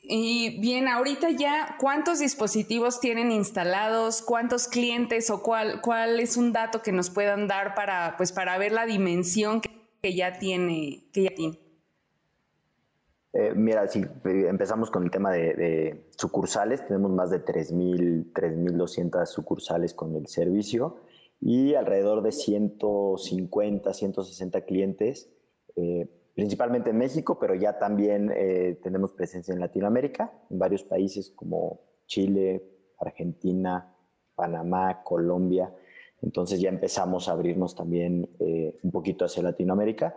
Y 0.08 0.60
bien, 0.60 0.88
ahorita 0.88 1.32
ya, 1.32 1.78
¿cuántos 1.80 2.20
dispositivos 2.20 3.00
tienen 3.00 3.32
instalados? 3.32 4.22
¿Cuántos 4.22 4.68
clientes 4.68 5.30
o 5.30 5.42
cuál, 5.42 5.82
cuál 5.82 6.20
es 6.20 6.38
un 6.38 6.54
dato 6.54 6.82
que 6.82 6.92
nos 6.92 7.10
puedan 7.10 7.48
dar 7.48 7.74
para, 7.76 8.16
pues, 8.18 8.32
para 8.32 8.58
ver 8.58 8.72
la 8.72 8.86
dimensión 8.86 9.62
que, 9.62 10.16
ya 10.16 10.38
tiene? 10.38 11.08
Que 11.12 11.24
ya 11.24 11.32
tiene? 11.36 11.60
Eh, 13.34 13.54
mira, 13.56 13.88
si 13.88 14.06
empezamos 14.24 14.92
con 14.92 15.04
el 15.04 15.12
tema 15.12 15.32
de, 15.32 16.08
sucursales, 16.16 16.86
tenemos 16.88 17.12
más 17.12 17.32
de 17.32 17.44
3.200 17.44 19.26
sucursales 19.26 19.94
con 19.94 20.16
el 20.16 20.28
servicio 20.28 20.98
y 21.42 21.74
alrededor 21.74 22.22
de 22.22 22.32
150, 22.32 23.94
160 23.94 24.62
clientes. 24.62 25.30
Eh, 25.76 26.08
principalmente 26.36 26.90
en 26.90 26.98
México, 26.98 27.40
pero 27.40 27.56
ya 27.56 27.80
también 27.80 28.32
eh, 28.36 28.78
tenemos 28.84 29.14
presencia 29.14 29.54
en 29.54 29.62
Latinoamérica, 29.62 30.34
en 30.50 30.60
varios 30.60 30.84
países 30.84 31.32
como 31.32 31.80
Chile, 32.06 32.62
Argentina, 33.00 33.96
Panamá, 34.36 35.02
Colombia. 35.04 35.74
Entonces 36.22 36.60
ya 36.60 36.70
empezamos 36.70 37.30
a 37.30 37.32
abrirnos 37.32 37.74
también 37.74 38.30
eh, 38.40 38.78
un 38.84 38.92
poquito 38.92 39.26
hacia 39.26 39.44
Latinoamérica. 39.44 40.16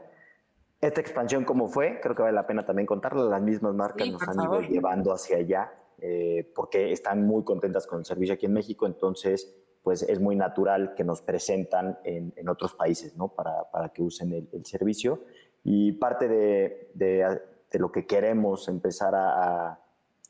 Esta 0.81 1.01
expansión, 1.01 1.45
¿cómo 1.45 1.69
fue? 1.69 2.01
Creo 2.01 2.17
que 2.17 2.23
vale 2.23 2.35
la 2.35 2.47
pena 2.47 2.65
también 2.65 2.87
contarla. 2.87 3.23
Las 3.23 3.43
mismas 3.43 3.75
marcas 3.75 4.09
nos 4.11 4.23
han 4.29 4.43
ido 4.43 4.61
llevando 4.61 5.13
hacia 5.13 5.37
allá 5.37 5.73
eh, 6.01 6.51
porque 6.55 6.93
están 6.93 7.27
muy 7.27 7.45
contentas 7.45 7.87
con 7.87 8.01
el 8.01 8.05
servicio 8.05 8.35
aquí 8.35 8.47
en 8.47 8.55
México. 8.55 8.87
Entonces, 8.87 9.55
pues 9.83 10.03
es 10.03 10.21
muy 10.21 10.35
natural 10.35 10.95
que 10.97 11.05
nos 11.05 11.23
presentan 11.23 11.99
en, 12.03 12.49
otros 12.49 12.75
países, 12.75 13.17
¿no? 13.17 13.29
Para, 13.29 13.71
para 13.71 13.91
que 13.91 14.03
usen 14.03 14.33
el, 14.33 14.49
el 14.53 14.67
servicio. 14.67 15.21
Y 15.65 15.93
parte 15.93 16.29
de, 16.29 16.91
de, 16.95 17.41
lo 17.79 17.93
que 17.93 18.07
queremos 18.07 18.69
empezar 18.69 19.15
a, 19.15 19.81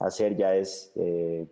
hacer 0.01 0.37
ya 0.37 0.55
es 0.55 0.93
eh, 0.95 1.47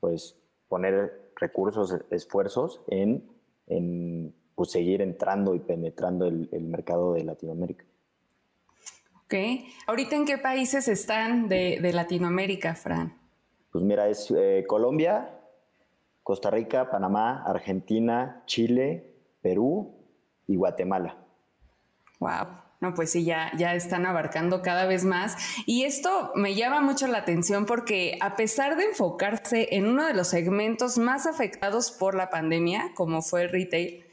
pues 0.00 0.36
poner 0.68 1.30
recursos, 1.36 1.96
esfuerzos 2.10 2.80
en, 2.88 3.24
en 3.68 4.34
pues, 4.54 4.72
seguir 4.72 5.00
entrando 5.00 5.54
y 5.54 5.60
penetrando 5.60 6.26
el, 6.26 6.48
mercado 6.62 7.14
de 7.14 7.24
Latinoamérica. 7.24 7.84
Ok. 9.24 9.34
¿Ahorita 9.86 10.16
en 10.16 10.24
qué 10.24 10.38
países 10.38 10.88
están 10.88 11.48
de, 11.48 11.78
de 11.80 11.92
Latinoamérica, 11.92 12.74
Fran? 12.74 13.16
Pues 13.70 13.84
mira, 13.84 14.08
es 14.08 14.32
eh, 14.36 14.64
Colombia, 14.66 15.38
Costa 16.22 16.50
Rica, 16.50 16.90
Panamá, 16.90 17.42
Argentina, 17.44 18.42
Chile, 18.46 19.14
Perú 19.40 19.94
y 20.46 20.56
Guatemala. 20.56 21.16
Wow. 22.18 22.67
No, 22.80 22.94
pues 22.94 23.10
sí, 23.10 23.24
ya, 23.24 23.50
ya 23.56 23.74
están 23.74 24.06
abarcando 24.06 24.62
cada 24.62 24.86
vez 24.86 25.04
más. 25.04 25.36
Y 25.66 25.84
esto 25.84 26.30
me 26.36 26.54
llama 26.54 26.80
mucho 26.80 27.08
la 27.08 27.18
atención 27.18 27.66
porque 27.66 28.16
a 28.20 28.36
pesar 28.36 28.76
de 28.76 28.84
enfocarse 28.84 29.68
en 29.72 29.86
uno 29.86 30.06
de 30.06 30.14
los 30.14 30.28
segmentos 30.28 30.96
más 30.96 31.26
afectados 31.26 31.90
por 31.90 32.14
la 32.14 32.30
pandemia, 32.30 32.92
como 32.94 33.20
fue 33.22 33.42
el 33.42 33.50
retail, 33.50 34.04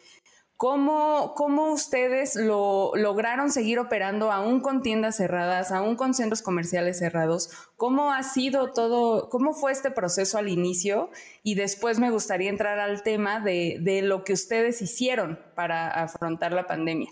¿Cómo, 0.58 1.34
¿Cómo, 1.36 1.74
ustedes 1.74 2.38
lo 2.38 2.94
lograron 2.96 3.52
seguir 3.52 3.78
operando 3.78 4.32
aún 4.32 4.62
con 4.62 4.82
tiendas 4.82 5.18
cerradas, 5.18 5.74
aún 5.74 5.98
con 5.98 6.14
centros 6.14 6.42
comerciales 6.42 6.98
cerrados? 6.98 7.50
¿Cómo 7.76 8.14
ha 8.14 8.24
sido 8.24 8.72
todo, 8.72 9.28
cómo 9.28 9.52
fue 9.52 9.74
este 9.74 9.92
proceso 9.92 10.38
al 10.38 10.48
inicio? 10.48 11.10
Y 11.44 11.56
después 11.56 12.00
me 12.00 12.10
gustaría 12.10 12.50
entrar 12.50 12.80
al 12.80 13.04
tema 13.04 13.42
de, 13.42 13.80
de 13.82 14.02
lo 14.02 14.24
que 14.24 14.32
ustedes 14.32 14.82
hicieron 14.82 15.40
para 15.56 15.90
afrontar 15.90 16.54
la 16.54 16.68
pandemia. 16.68 17.10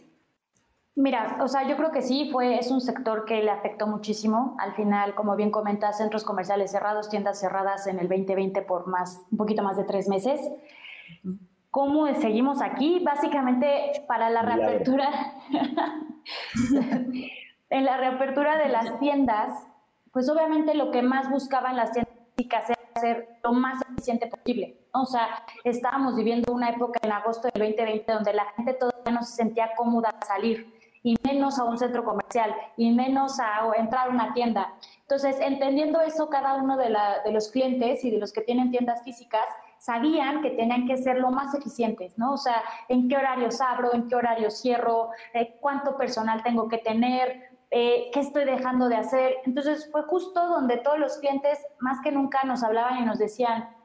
Mira, 0.96 1.40
o 1.42 1.48
sea, 1.48 1.68
yo 1.68 1.76
creo 1.76 1.92
que 1.92 2.04
sí, 2.04 2.30
fue, 2.32 2.60
es 2.60 2.70
un 2.70 2.80
sector 2.80 3.26
que 3.26 3.42
le 3.42 3.50
afectó 3.50 3.88
muchísimo. 3.88 4.56
Al 4.60 4.76
final, 4.76 5.16
como 5.16 5.36
bien 5.36 5.50
comentas, 5.50 5.98
centros 5.98 6.24
comerciales 6.24 6.72
cerrados, 6.72 7.10
tiendas 7.10 7.40
cerradas 7.40 7.88
en 7.88 8.00
el 8.00 8.08
2020 8.08 8.62
por 8.62 8.88
más, 8.88 9.26
un 9.32 9.38
poquito 9.38 9.64
más 9.64 9.76
de 9.76 9.86
tres 9.86 10.08
meses. 10.08 10.40
¿Cómo 11.72 12.14
seguimos 12.14 12.62
aquí? 12.62 13.00
Básicamente 13.04 14.04
para 14.08 14.30
la 14.30 14.44
reapertura, 14.44 15.10
en 17.72 17.86
la 17.86 17.98
reapertura 17.98 18.60
de 18.60 18.70
las 18.70 19.00
tiendas, 19.00 19.68
pues 20.12 20.30
obviamente 20.30 20.76
lo 20.76 20.92
que 20.92 21.02
más 21.02 21.28
buscaban 21.32 21.76
las 21.76 21.92
tiendas 21.92 22.14
era 22.36 23.02
ser 23.02 23.40
lo 23.44 23.54
más 23.54 23.82
eficiente 23.90 24.28
posible. 24.28 24.78
O 24.92 25.06
sea, 25.06 25.44
estábamos 25.64 26.16
viviendo 26.16 26.54
una 26.54 26.70
época 26.70 27.00
en 27.02 27.12
agosto 27.12 27.50
del 27.52 27.68
2020 27.68 28.12
donde 28.12 28.34
la 28.34 28.46
gente 28.56 28.76
todavía 28.76 29.12
no 29.12 29.24
se 29.24 29.36
sentía 29.36 29.72
cómoda 29.76 30.10
al 30.10 30.24
salir 30.24 30.83
y 31.04 31.16
menos 31.24 31.60
a 31.60 31.66
un 31.66 31.78
centro 31.78 32.04
comercial 32.04 32.56
y 32.78 32.92
menos 32.92 33.40
a 33.40 33.70
entrar 33.78 34.08
a 34.08 34.12
una 34.12 34.34
tienda. 34.34 34.74
Entonces, 35.02 35.38
entendiendo 35.42 36.02
eso, 36.02 36.30
cada 36.30 36.56
uno 36.56 36.78
de, 36.78 36.96
de 37.26 37.32
los 37.32 37.50
clientes 37.50 38.04
y 38.06 38.12
de 38.12 38.18
los 38.18 38.32
que 38.32 38.42
tienen 38.42 38.72
tiendas 38.72 39.04
físicas 39.04 39.46
sabían 39.78 40.42
que 40.42 40.52
tenían 40.52 40.88
que 40.88 40.96
ser 40.96 41.18
lo 41.18 41.30
más 41.30 41.54
eficientes, 41.54 42.18
¿no? 42.18 42.34
O 42.34 42.38
sea, 42.38 42.64
en 42.88 43.10
qué 43.10 43.18
horarios 43.18 43.60
abro, 43.60 43.94
en 43.94 44.08
qué 44.08 44.16
horario 44.16 44.50
cierro, 44.50 45.10
eh, 45.34 45.58
cuánto 45.60 45.98
personal 45.98 46.42
tengo 46.42 46.70
que 46.70 46.78
tener, 46.78 47.52
eh, 47.70 48.10
qué 48.14 48.22
estoy 48.22 48.46
dejando 48.46 48.88
de 48.88 48.96
hacer. 48.96 49.36
Entonces 49.46 49.90
fue 49.92 50.04
justo 50.04 50.48
donde 50.48 50.78
todos 50.78 51.00
los 51.00 51.18
clientes 51.18 51.60
más 51.80 52.00
que 52.02 52.14
nunca 52.14 52.44
nos 52.46 52.64
hablaban 52.64 53.00
y 53.00 53.06
nos 53.06 53.20
decían, 53.20 53.76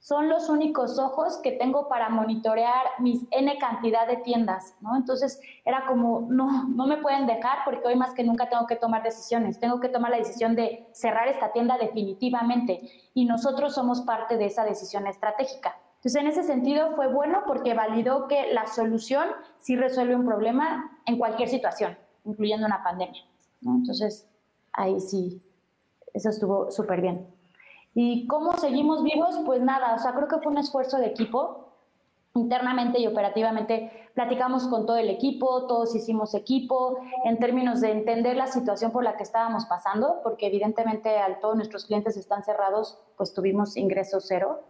son 0.00 0.30
los 0.30 0.48
únicos 0.48 0.98
ojos 0.98 1.38
que 1.42 1.52
tengo 1.52 1.86
para 1.86 2.08
monitorear 2.08 2.86
mis 3.00 3.26
N 3.30 3.58
cantidad 3.58 4.08
de 4.08 4.16
tiendas, 4.16 4.74
¿no? 4.80 4.96
Entonces 4.96 5.40
era 5.64 5.84
como, 5.86 6.26
no, 6.30 6.66
no 6.68 6.86
me 6.86 6.96
pueden 6.96 7.26
dejar 7.26 7.58
porque 7.66 7.86
hoy 7.86 7.96
más 7.96 8.14
que 8.14 8.24
nunca 8.24 8.48
tengo 8.48 8.66
que 8.66 8.76
tomar 8.76 9.02
decisiones, 9.02 9.60
tengo 9.60 9.78
que 9.78 9.90
tomar 9.90 10.10
la 10.10 10.16
decisión 10.16 10.56
de 10.56 10.88
cerrar 10.92 11.28
esta 11.28 11.52
tienda 11.52 11.76
definitivamente 11.76 12.80
y 13.12 13.26
nosotros 13.26 13.74
somos 13.74 14.00
parte 14.00 14.38
de 14.38 14.46
esa 14.46 14.64
decisión 14.64 15.06
estratégica. 15.06 15.76
Entonces, 15.96 16.22
en 16.22 16.28
ese 16.28 16.44
sentido 16.44 16.96
fue 16.96 17.12
bueno 17.12 17.42
porque 17.46 17.74
validó 17.74 18.26
que 18.26 18.54
la 18.54 18.66
solución 18.66 19.28
sí 19.58 19.76
resuelve 19.76 20.16
un 20.16 20.24
problema 20.24 20.98
en 21.04 21.18
cualquier 21.18 21.50
situación, 21.50 21.98
incluyendo 22.24 22.66
una 22.66 22.82
pandemia. 22.82 23.22
Entonces, 23.62 24.26
ahí 24.72 24.98
sí, 24.98 25.42
eso 26.14 26.30
estuvo 26.30 26.70
súper 26.70 27.02
bien. 27.02 27.39
¿Y 27.94 28.26
cómo 28.28 28.56
seguimos 28.56 29.02
vivos? 29.02 29.40
Pues 29.44 29.60
nada, 29.60 29.94
o 29.94 29.98
sea, 29.98 30.12
creo 30.12 30.28
que 30.28 30.38
fue 30.38 30.52
un 30.52 30.58
esfuerzo 30.58 30.98
de 30.98 31.06
equipo. 31.06 31.66
Internamente 32.34 33.00
y 33.00 33.08
operativamente 33.08 33.90
platicamos 34.14 34.68
con 34.68 34.86
todo 34.86 34.98
el 34.98 35.10
equipo, 35.10 35.66
todos 35.66 35.96
hicimos 35.96 36.34
equipo 36.34 36.98
en 37.24 37.40
términos 37.40 37.80
de 37.80 37.90
entender 37.90 38.36
la 38.36 38.46
situación 38.46 38.92
por 38.92 39.02
la 39.02 39.16
que 39.16 39.24
estábamos 39.24 39.66
pasando, 39.66 40.20
porque 40.22 40.46
evidentemente 40.46 41.18
al 41.18 41.40
todos 41.40 41.56
nuestros 41.56 41.86
clientes 41.86 42.16
están 42.16 42.44
cerrados, 42.44 43.02
pues 43.16 43.34
tuvimos 43.34 43.76
ingreso 43.76 44.20
cero. 44.20 44.60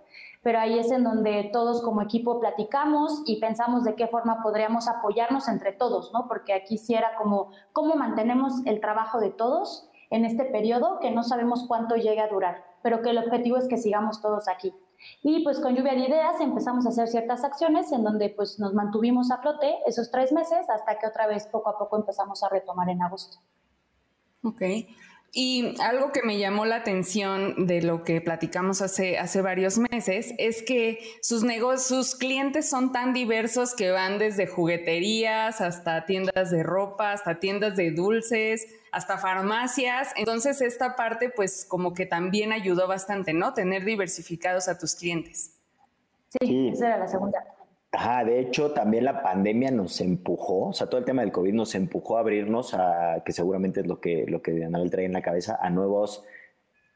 Pero 0.42 0.58
ahí 0.58 0.78
es 0.78 0.90
en 0.90 1.04
donde 1.04 1.50
todos 1.52 1.82
como 1.82 2.00
equipo 2.00 2.40
platicamos 2.40 3.24
y 3.26 3.38
pensamos 3.40 3.84
de 3.84 3.94
qué 3.94 4.06
forma 4.06 4.42
podríamos 4.42 4.88
apoyarnos 4.88 5.46
entre 5.48 5.72
todos, 5.72 6.14
¿no? 6.14 6.28
Porque 6.28 6.54
aquí 6.54 6.78
sí 6.78 6.94
era 6.94 7.14
como 7.16 7.50
cómo 7.74 7.94
mantenemos 7.94 8.64
el 8.64 8.80
trabajo 8.80 9.20
de 9.20 9.28
todos 9.28 9.86
en 10.08 10.24
este 10.24 10.46
periodo 10.46 10.98
que 10.98 11.10
no 11.10 11.22
sabemos 11.22 11.66
cuánto 11.68 11.96
llegue 11.96 12.20
a 12.20 12.28
durar 12.28 12.69
pero 12.82 13.02
que 13.02 13.10
el 13.10 13.18
objetivo 13.18 13.56
es 13.56 13.68
que 13.68 13.76
sigamos 13.76 14.20
todos 14.20 14.48
aquí. 14.48 14.74
Y 15.22 15.42
pues 15.42 15.60
con 15.60 15.74
lluvia 15.74 15.94
de 15.94 16.08
ideas 16.08 16.40
empezamos 16.40 16.86
a 16.86 16.90
hacer 16.90 17.08
ciertas 17.08 17.42
acciones 17.44 17.90
en 17.92 18.04
donde 18.04 18.28
pues 18.30 18.58
nos 18.58 18.74
mantuvimos 18.74 19.30
a 19.30 19.38
flote 19.38 19.78
esos 19.86 20.10
tres 20.10 20.32
meses 20.32 20.68
hasta 20.68 20.98
que 20.98 21.06
otra 21.06 21.26
vez 21.26 21.46
poco 21.46 21.70
a 21.70 21.78
poco 21.78 21.96
empezamos 21.96 22.42
a 22.42 22.48
retomar 22.48 22.88
en 22.90 23.02
agosto. 23.02 23.38
Ok. 24.42 24.62
Y 25.32 25.76
algo 25.80 26.10
que 26.10 26.22
me 26.22 26.38
llamó 26.38 26.66
la 26.66 26.76
atención 26.76 27.66
de 27.68 27.82
lo 27.82 28.02
que 28.02 28.20
platicamos 28.20 28.82
hace, 28.82 29.16
hace 29.16 29.42
varios 29.42 29.78
meses 29.78 30.34
es 30.38 30.62
que 30.62 30.98
sus 31.22 31.44
negocios, 31.44 31.86
sus 31.86 32.16
clientes 32.16 32.68
son 32.68 32.90
tan 32.90 33.12
diversos 33.12 33.76
que 33.76 33.92
van 33.92 34.18
desde 34.18 34.48
jugueterías 34.48 35.60
hasta 35.60 36.04
tiendas 36.04 36.50
de 36.50 36.64
ropa, 36.64 37.12
hasta 37.12 37.38
tiendas 37.38 37.76
de 37.76 37.92
dulces, 37.92 38.66
hasta 38.90 39.18
farmacias. 39.18 40.08
Entonces 40.16 40.60
esta 40.60 40.96
parte 40.96 41.30
pues 41.30 41.64
como 41.64 41.94
que 41.94 42.06
también 42.06 42.52
ayudó 42.52 42.88
bastante, 42.88 43.32
¿no? 43.32 43.54
Tener 43.54 43.84
diversificados 43.84 44.66
a 44.66 44.78
tus 44.78 44.96
clientes. 44.96 45.52
Sí, 46.40 46.70
esa 46.72 46.88
era 46.88 46.98
la 46.98 47.08
segunda. 47.08 47.38
Ajá, 47.92 48.24
de 48.24 48.38
hecho 48.38 48.70
también 48.70 49.04
la 49.04 49.20
pandemia 49.20 49.72
nos 49.72 50.00
empujó, 50.00 50.68
o 50.68 50.72
sea, 50.72 50.86
todo 50.86 50.98
el 50.98 51.04
tema 51.04 51.22
del 51.22 51.32
COVID 51.32 51.52
nos 51.52 51.74
empujó 51.74 52.16
a 52.16 52.20
abrirnos 52.20 52.72
a, 52.72 53.22
que 53.24 53.32
seguramente 53.32 53.80
es 53.80 53.86
lo 53.88 54.00
que, 54.00 54.26
lo 54.28 54.42
que 54.42 54.64
Anabel 54.64 54.90
trae 54.90 55.06
en 55.06 55.12
la 55.12 55.22
cabeza, 55.22 55.58
a 55.60 55.70
nuevos, 55.70 56.24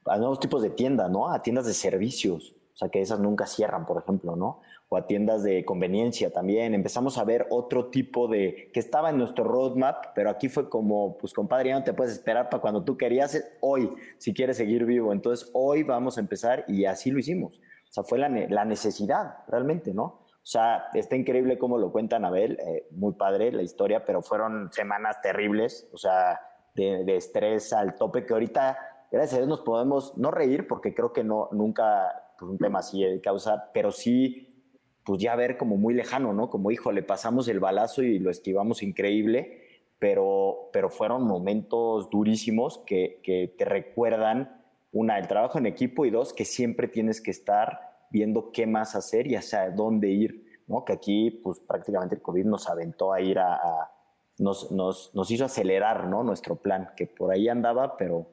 a 0.06 0.18
nuevos 0.18 0.38
tipos 0.38 0.62
de 0.62 0.70
tiendas, 0.70 1.10
¿no? 1.10 1.32
A 1.32 1.42
tiendas 1.42 1.66
de 1.66 1.74
servicios, 1.74 2.54
o 2.74 2.76
sea, 2.76 2.90
que 2.90 3.00
esas 3.00 3.18
nunca 3.18 3.46
cierran, 3.46 3.86
por 3.86 4.00
ejemplo, 4.02 4.36
¿no? 4.36 4.60
O 4.88 4.96
a 4.96 5.08
tiendas 5.08 5.42
de 5.42 5.64
conveniencia 5.64 6.32
también. 6.32 6.74
Empezamos 6.74 7.18
a 7.18 7.24
ver 7.24 7.48
otro 7.50 7.86
tipo 7.86 8.28
de, 8.28 8.70
que 8.72 8.78
estaba 8.78 9.10
en 9.10 9.18
nuestro 9.18 9.42
roadmap, 9.42 10.06
pero 10.14 10.30
aquí 10.30 10.48
fue 10.48 10.68
como, 10.68 11.18
pues 11.18 11.32
compadre, 11.32 11.70
ya 11.70 11.78
no 11.78 11.84
te 11.84 11.92
puedes 11.92 12.12
esperar 12.12 12.50
para 12.50 12.60
cuando 12.60 12.84
tú 12.84 12.96
querías, 12.96 13.42
hoy, 13.60 13.90
si 14.18 14.32
quieres 14.32 14.56
seguir 14.56 14.84
vivo. 14.84 15.12
Entonces, 15.12 15.50
hoy 15.54 15.82
vamos 15.82 16.18
a 16.18 16.20
empezar 16.20 16.64
y 16.68 16.84
así 16.84 17.10
lo 17.10 17.18
hicimos. 17.18 17.58
O 17.90 17.92
sea, 17.92 18.04
fue 18.04 18.18
la, 18.18 18.28
la 18.28 18.64
necesidad, 18.64 19.38
realmente, 19.48 19.92
¿no? 19.92 20.23
O 20.44 20.46
sea, 20.46 20.88
está 20.92 21.16
increíble 21.16 21.56
cómo 21.56 21.78
lo 21.78 21.90
cuenta 21.90 22.16
Anabel, 22.16 22.58
eh, 22.60 22.86
muy 22.90 23.14
padre 23.14 23.50
la 23.50 23.62
historia, 23.62 24.04
pero 24.04 24.20
fueron 24.20 24.70
semanas 24.72 25.22
terribles, 25.22 25.88
o 25.90 25.96
sea, 25.96 26.38
de, 26.74 27.16
estrés 27.16 27.72
al 27.72 27.96
tope, 27.96 28.26
que 28.26 28.34
ahorita, 28.34 28.76
gracias 29.10 29.32
a 29.32 29.36
Dios, 29.38 29.48
nos 29.48 29.62
podemos 29.62 30.18
no 30.18 30.30
reír, 30.30 30.68
porque 30.68 30.92
creo 30.92 31.14
que 31.14 31.24
no, 31.24 31.48
nunca, 31.52 32.34
pues 32.38 32.50
un 32.50 32.58
tema 32.58 32.80
así 32.80 33.02
de 33.02 33.22
causa, 33.22 33.70
pero 33.72 33.90
sí, 33.90 34.62
pues 35.02 35.18
ya 35.18 35.34
ver 35.34 35.56
como 35.56 35.78
muy 35.78 35.94
lejano, 35.94 36.34
¿no? 36.34 36.50
Como, 36.50 36.70
hijo, 36.70 36.92
le 36.92 37.02
pasamos 37.02 37.48
el 37.48 37.58
balazo 37.58 38.02
y 38.02 38.18
lo 38.18 38.30
esquivamos 38.30 38.82
increíble, 38.82 39.62
pero, 39.98 40.68
pero 40.74 40.90
fueron 40.90 41.22
momentos 41.22 42.10
durísimos 42.10 42.82
que, 42.84 43.18
que 43.22 43.54
te 43.56 43.64
recuerdan, 43.64 44.62
una, 44.92 45.18
el 45.18 45.26
trabajo 45.26 45.56
en 45.56 45.64
equipo 45.64 46.04
y 46.04 46.10
dos, 46.10 46.34
que 46.34 46.44
siempre 46.44 46.86
tienes 46.86 47.22
que 47.22 47.30
estar 47.30 47.93
viendo 48.14 48.52
qué 48.52 48.64
más 48.64 48.94
hacer 48.94 49.26
y 49.26 49.34
hacia 49.34 49.68
dónde 49.72 50.08
ir, 50.08 50.62
¿no? 50.68 50.84
Que 50.84 50.92
aquí, 50.92 51.32
pues 51.32 51.58
prácticamente 51.58 52.14
el 52.14 52.22
COVID 52.22 52.44
nos 52.44 52.68
aventó 52.68 53.12
a 53.12 53.20
ir 53.20 53.40
a, 53.40 53.90
nos, 54.38 54.70
nos, 54.70 55.12
nos, 55.16 55.30
hizo 55.32 55.44
acelerar, 55.44 56.06
¿no? 56.06 56.22
Nuestro 56.22 56.54
plan, 56.54 56.90
que 56.96 57.08
por 57.08 57.32
ahí 57.32 57.48
andaba, 57.48 57.96
pero, 57.96 58.24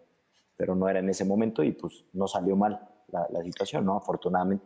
pero 0.55 0.75
no 0.75 0.87
era 0.87 0.99
en 0.99 1.09
ese 1.09 1.25
momento 1.25 1.63
y 1.63 1.71
pues 1.71 2.05
no 2.13 2.27
salió 2.27 2.55
mal 2.55 2.79
la, 3.07 3.25
la 3.31 3.41
situación, 3.41 3.83
¿no? 3.83 3.97
Afortunadamente. 3.97 4.63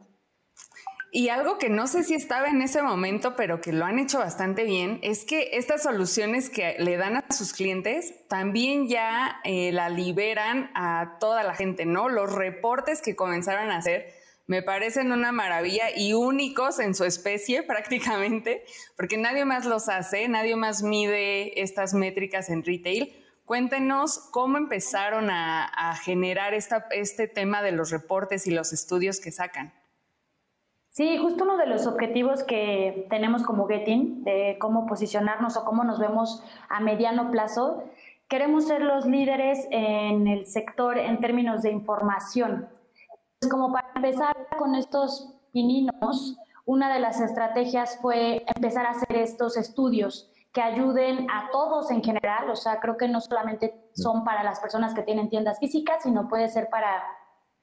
Y 1.12 1.29
algo 1.29 1.57
que 1.57 1.69
no 1.69 1.88
sé 1.88 2.03
si 2.03 2.13
estaba 2.13 2.48
en 2.48 2.62
ese 2.62 2.81
momento, 2.81 3.38
pero 3.38 3.62
que 3.62 3.72
lo 3.72 3.86
han 3.86 4.00
hecho 4.00 4.19
bastante 4.19 4.65
bien, 4.65 5.00
es 5.01 5.24
que 5.24 5.51
estas 5.53 5.84
soluciones 5.84 6.50
que 6.50 6.75
le 6.77 6.98
dan 6.98 7.15
a 7.15 7.24
sus 7.29 7.53
clientes 7.53 8.27
también 8.27 8.89
ya 8.89 9.38
eh, 9.45 9.72
la 9.72 9.88
liberan 9.88 10.72
a 10.75 11.15
toda 11.22 11.43
la 11.43 11.55
gente, 11.55 11.86
¿no? 11.86 12.10
Los 12.10 12.34
reportes 12.34 13.01
que 13.01 13.15
comenzaron 13.15 13.72
a 13.72 13.77
hacer 13.77 14.25
me 14.48 14.62
parecen 14.62 15.12
una 15.12 15.32
maravilla 15.32 15.86
y 15.96 16.14
únicos 16.14 16.80
en 16.80 16.94
su 16.94 17.04
especie 17.04 17.64
prácticamente, 17.68 18.64
porque 18.96 19.18
nadie 19.18 19.46
más 19.46 19.66
los 19.66 19.90
hace, 19.90 20.28
nadie 20.28 20.56
más 20.56 20.84
mide 20.84 21.62
estas 21.62 21.94
métricas 21.94 22.50
en 22.50 22.64
retail. 22.64 23.16
Cuéntenos 23.46 24.18
cómo 24.32 24.58
empezaron 24.58 25.30
a, 25.30 25.96
generar 26.04 26.56
esta, 26.56 26.88
este 26.90 27.28
tema 27.28 27.62
de 27.62 27.72
los 27.72 27.92
reportes 27.92 28.48
y 28.48 28.52
los 28.52 28.74
estudios 28.74 29.20
que 29.20 29.32
sacan. 29.32 29.72
Sí, 30.90 31.18
justo 31.18 31.44
uno 31.44 31.58
de 31.58 31.68
los 31.68 31.86
objetivos 31.86 32.44
que 32.44 33.06
tenemos 33.10 33.44
como 33.44 33.68
Getting, 33.68 34.24
de 34.24 34.58
cómo 34.60 34.88
posicionarnos 34.88 35.58
o 35.58 35.66
cómo 35.66 35.84
nos 35.84 36.00
vemos 36.00 36.42
a 36.70 36.80
mediano 36.80 37.30
plazo, 37.30 37.84
queremos 38.28 38.66
ser 38.66 38.82
los 38.82 39.06
líderes 39.06 39.68
en 39.70 40.28
el 40.28 40.48
sector 40.48 40.98
en 40.98 41.20
términos 41.20 41.62
de 41.62 41.72
información. 41.72 42.70
Como 43.50 43.72
para 43.72 43.92
empezar 43.96 44.36
con 44.58 44.75
estos 44.75 45.36
pininos, 45.52 46.38
una 46.66 46.94
de 46.94 47.00
las 47.00 47.22
estrategias 47.22 48.00
fue 48.02 48.44
empezar 48.56 48.86
a 48.86 48.92
hacer 48.92 49.18
estos 49.18 49.58
estudios 49.58 50.32
que 50.52 50.62
ayuden 50.62 51.28
a 51.30 51.50
todos 51.52 51.92
en 51.92 52.02
general, 52.02 52.50
o 52.50 52.56
sea, 52.56 52.80
creo 52.80 52.98
que 52.98 53.08
no 53.08 53.20
solamente 53.20 53.90
son 53.94 54.24
para 54.24 54.42
las 54.44 54.60
personas 54.60 54.94
que 54.94 55.04
tienen 55.04 55.30
tiendas 55.30 55.60
físicas, 55.60 56.02
sino 56.04 56.28
puede 56.30 56.48
ser 56.48 56.70
para, 56.70 57.04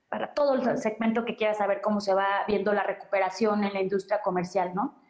para 0.09 0.35
todo 0.35 0.55
el 0.55 0.79
segmento 0.79 1.25
que 1.25 1.37
quiera 1.37 1.55
saber 1.55 1.81
cómo 1.81 2.01
se 2.01 2.15
va 2.15 2.45
viendo 2.47 2.73
la 2.75 2.83
recuperación 2.83 3.65
en 3.65 3.73
la 3.73 3.81
industria 3.81 4.21
comercial, 4.21 4.75
¿no? 4.75 5.02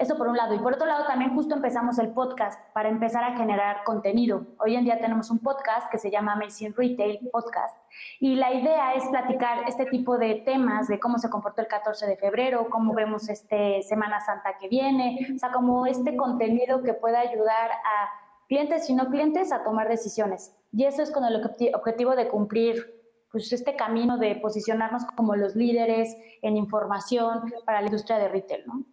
Eso 0.00 0.16
por 0.16 0.28
un 0.28 0.36
lado. 0.38 0.54
Y 0.54 0.58
por 0.58 0.72
otro 0.72 0.86
lado, 0.86 1.04
también 1.04 1.34
justo 1.34 1.54
empezamos 1.54 1.98
el 1.98 2.08
podcast 2.08 2.58
para 2.72 2.88
empezar 2.88 3.22
a 3.22 3.36
generar 3.36 3.84
contenido. 3.84 4.46
Hoy 4.58 4.74
en 4.74 4.84
día 4.84 4.98
tenemos 4.98 5.30
un 5.30 5.40
podcast 5.40 5.90
que 5.90 5.98
se 5.98 6.10
llama 6.10 6.32
Amazing 6.32 6.72
Retail 6.74 7.28
Podcast. 7.30 7.76
Y 8.18 8.36
la 8.36 8.50
idea 8.50 8.94
es 8.94 9.04
platicar 9.08 9.68
este 9.68 9.84
tipo 9.84 10.16
de 10.16 10.36
temas 10.36 10.88
de 10.88 10.98
cómo 10.98 11.18
se 11.18 11.28
comportó 11.28 11.60
el 11.60 11.68
14 11.68 12.06
de 12.06 12.16
febrero, 12.16 12.70
cómo 12.70 12.94
vemos 12.94 13.28
este 13.28 13.82
Semana 13.82 14.22
Santa 14.22 14.56
que 14.58 14.68
viene, 14.68 15.18
o 15.34 15.38
sea, 15.38 15.52
como 15.52 15.84
este 15.84 16.16
contenido 16.16 16.82
que 16.82 16.94
pueda 16.94 17.20
ayudar 17.20 17.70
a 17.70 18.08
clientes 18.48 18.88
y 18.88 18.94
no 18.94 19.10
clientes 19.10 19.52
a 19.52 19.64
tomar 19.64 19.86
decisiones. 19.90 20.56
Y 20.72 20.84
eso 20.84 21.02
es 21.02 21.10
con 21.10 21.26
el 21.26 21.44
objetivo 21.74 22.16
de 22.16 22.26
cumplir 22.28 22.98
pues 23.30 23.52
este 23.52 23.76
camino 23.76 24.16
de 24.16 24.36
posicionarnos 24.36 25.04
como 25.14 25.36
los 25.36 25.54
líderes 25.54 26.16
en 26.40 26.56
información 26.56 27.52
para 27.66 27.82
la 27.82 27.88
industria 27.88 28.18
de 28.18 28.28
retail, 28.28 28.66
¿no? 28.66 28.86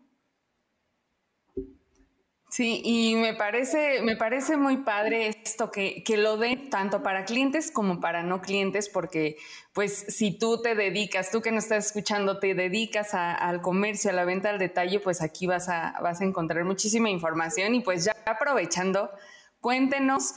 Sí, 2.57 2.81
y 2.83 3.13
me 3.13 3.35
parece, 3.35 4.01
me 4.01 4.15
parece 4.15 4.57
muy 4.57 4.77
padre 4.77 5.27
esto 5.27 5.69
que, 5.69 6.03
que 6.03 6.17
lo 6.17 6.37
den 6.37 6.71
tanto 6.71 7.03
para 7.03 7.23
clientes 7.23 7.69
como 7.69 7.99
para 7.99 8.23
no 8.23 8.41
clientes, 8.41 8.89
porque 8.89 9.37
pues 9.73 9.93
si 10.07 10.39
tú 10.39 10.59
te 10.59 10.73
dedicas, 10.73 11.29
tú 11.29 11.43
que 11.43 11.51
nos 11.51 11.65
estás 11.65 11.85
escuchando, 11.85 12.39
te 12.39 12.55
dedicas 12.55 13.13
al 13.13 13.61
comercio, 13.61 14.09
a 14.09 14.13
la 14.13 14.25
venta 14.25 14.49
al 14.49 14.57
detalle, 14.57 14.99
pues 14.99 15.21
aquí 15.21 15.45
vas 15.45 15.69
a, 15.69 15.99
vas 16.01 16.19
a 16.19 16.23
encontrar 16.23 16.65
muchísima 16.65 17.11
información 17.11 17.75
y 17.75 17.81
pues 17.81 18.05
ya 18.05 18.15
aprovechando, 18.25 19.11
cuéntenos 19.59 20.33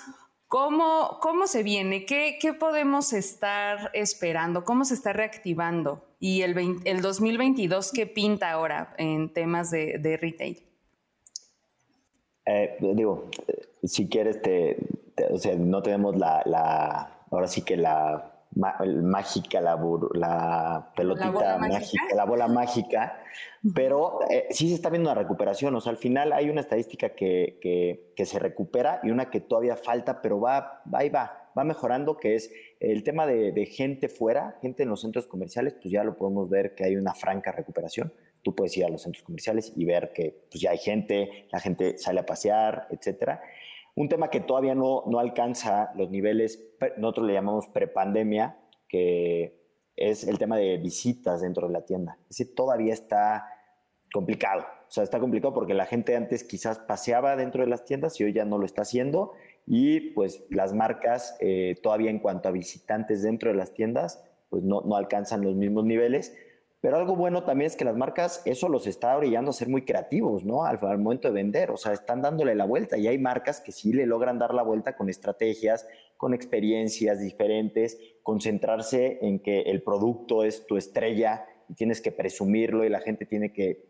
cómo, 0.46 1.20
cómo 1.22 1.46
se 1.46 1.62
viene, 1.62 2.04
qué, 2.04 2.36
qué 2.38 2.52
podemos 2.52 3.14
estar 3.14 3.90
esperando, 3.94 4.64
cómo 4.64 4.84
se 4.84 4.92
está 4.92 5.14
reactivando 5.14 6.14
y 6.18 6.42
el, 6.42 6.82
el 6.84 7.00
2022, 7.00 7.92
qué 7.92 8.06
pinta 8.06 8.50
ahora 8.50 8.94
en 8.98 9.32
temas 9.32 9.70
de, 9.70 9.96
de 9.98 10.18
retail. 10.18 10.69
Eh, 12.50 12.76
digo, 12.80 13.30
si 13.82 14.08
quieres, 14.08 14.42
te, 14.42 14.76
o 15.30 15.38
sea, 15.38 15.54
no 15.56 15.82
tenemos 15.82 16.16
la, 16.16 16.42
la, 16.46 17.24
ahora 17.30 17.46
sí 17.46 17.62
que 17.62 17.76
la 17.76 18.32
mágica, 18.52 19.60
la, 19.60 19.78
la 20.14 20.92
pelotita 20.96 21.58
mágica, 21.58 22.14
la 22.14 22.24
bola 22.24 22.48
mágica, 22.48 23.22
pero 23.74 24.20
eh, 24.28 24.48
sí 24.50 24.68
se 24.68 24.74
está 24.74 24.90
viendo 24.90 25.10
una 25.10 25.20
recuperación, 25.20 25.74
o 25.76 25.80
sea, 25.80 25.90
al 25.90 25.98
final 25.98 26.32
hay 26.32 26.50
una 26.50 26.60
estadística 26.60 27.10
que, 27.10 27.58
que, 27.60 28.12
que 28.16 28.26
se 28.26 28.40
recupera 28.40 29.00
y 29.04 29.10
una 29.10 29.30
que 29.30 29.40
todavía 29.40 29.76
falta, 29.76 30.20
pero 30.20 30.40
va, 30.40 30.82
va 30.92 31.04
y 31.04 31.10
va, 31.10 31.50
va 31.56 31.62
mejorando, 31.62 32.16
que 32.16 32.34
es 32.34 32.50
el 32.80 33.04
tema 33.04 33.26
de, 33.26 33.52
de 33.52 33.66
gente 33.66 34.08
fuera, 34.08 34.58
gente 34.60 34.82
en 34.82 34.88
los 34.88 35.02
centros 35.02 35.28
comerciales, 35.28 35.74
pues 35.74 35.92
ya 35.92 36.02
lo 36.02 36.16
podemos 36.16 36.50
ver 36.50 36.74
que 36.74 36.84
hay 36.84 36.96
una 36.96 37.14
franca 37.14 37.52
recuperación 37.52 38.12
tú 38.42 38.54
puedes 38.54 38.76
ir 38.76 38.84
a 38.84 38.88
los 38.88 39.02
centros 39.02 39.24
comerciales 39.24 39.72
y 39.76 39.84
ver 39.84 40.12
que 40.12 40.44
pues, 40.50 40.60
ya 40.60 40.70
hay 40.70 40.78
gente, 40.78 41.46
la 41.52 41.60
gente 41.60 41.98
sale 41.98 42.20
a 42.20 42.26
pasear, 42.26 42.86
etcétera. 42.90 43.42
Un 43.94 44.08
tema 44.08 44.30
que 44.30 44.40
todavía 44.40 44.74
no, 44.74 45.04
no 45.06 45.18
alcanza 45.18 45.90
los 45.96 46.10
niveles, 46.10 46.62
nosotros 46.96 47.26
le 47.26 47.34
llamamos 47.34 47.68
prepandemia, 47.68 48.58
que 48.88 49.60
es 49.96 50.26
el 50.26 50.38
tema 50.38 50.56
de 50.56 50.78
visitas 50.78 51.42
dentro 51.42 51.66
de 51.66 51.72
la 51.72 51.84
tienda. 51.84 52.18
Ese 52.30 52.46
todavía 52.46 52.94
está 52.94 53.46
complicado. 54.12 54.62
O 54.88 54.92
sea, 54.92 55.04
está 55.04 55.20
complicado 55.20 55.54
porque 55.54 55.74
la 55.74 55.86
gente 55.86 56.16
antes 56.16 56.42
quizás 56.42 56.78
paseaba 56.78 57.36
dentro 57.36 57.62
de 57.62 57.68
las 57.68 57.84
tiendas 57.84 58.18
y 58.20 58.24
hoy 58.24 58.32
ya 58.32 58.44
no 58.44 58.58
lo 58.58 58.66
está 58.66 58.82
haciendo. 58.82 59.32
Y 59.66 60.12
pues 60.12 60.42
las 60.50 60.72
marcas 60.72 61.36
eh, 61.40 61.76
todavía 61.82 62.10
en 62.10 62.18
cuanto 62.18 62.48
a 62.48 62.52
visitantes 62.52 63.22
dentro 63.22 63.50
de 63.50 63.56
las 63.56 63.72
tiendas, 63.72 64.24
pues 64.48 64.64
no, 64.64 64.80
no 64.80 64.96
alcanzan 64.96 65.42
los 65.42 65.54
mismos 65.54 65.84
niveles 65.84 66.34
pero 66.80 66.96
algo 66.96 67.14
bueno 67.14 67.44
también 67.44 67.66
es 67.66 67.76
que 67.76 67.84
las 67.84 67.96
marcas 67.96 68.42
eso 68.46 68.68
los 68.68 68.86
está 68.86 69.16
orillando 69.16 69.50
a 69.50 69.54
ser 69.54 69.68
muy 69.68 69.84
creativos, 69.84 70.44
¿no? 70.44 70.64
Al, 70.64 70.80
momento 70.98 71.28
de 71.28 71.34
vender, 71.34 71.70
o 71.70 71.76
sea, 71.76 71.92
están 71.92 72.22
dándole 72.22 72.54
la 72.54 72.64
vuelta 72.64 72.96
y 72.96 73.06
hay 73.06 73.18
marcas 73.18 73.60
que 73.60 73.70
sí 73.70 73.92
le 73.92 74.06
logran 74.06 74.38
dar 74.38 74.54
la 74.54 74.62
vuelta 74.62 74.96
con 74.96 75.10
estrategias, 75.10 75.86
con 76.16 76.32
experiencias 76.32 77.20
diferentes, 77.20 77.98
concentrarse 78.22 79.18
en 79.20 79.40
que 79.40 79.62
el 79.62 79.82
producto 79.82 80.42
es 80.42 80.66
tu 80.66 80.78
estrella 80.78 81.44
y 81.68 81.74
tienes 81.74 82.00
que 82.00 82.12
presumirlo 82.12 82.84
y 82.84 82.88
la 82.88 83.00
gente 83.00 83.26
tiene 83.26 83.52
que, 83.52 83.86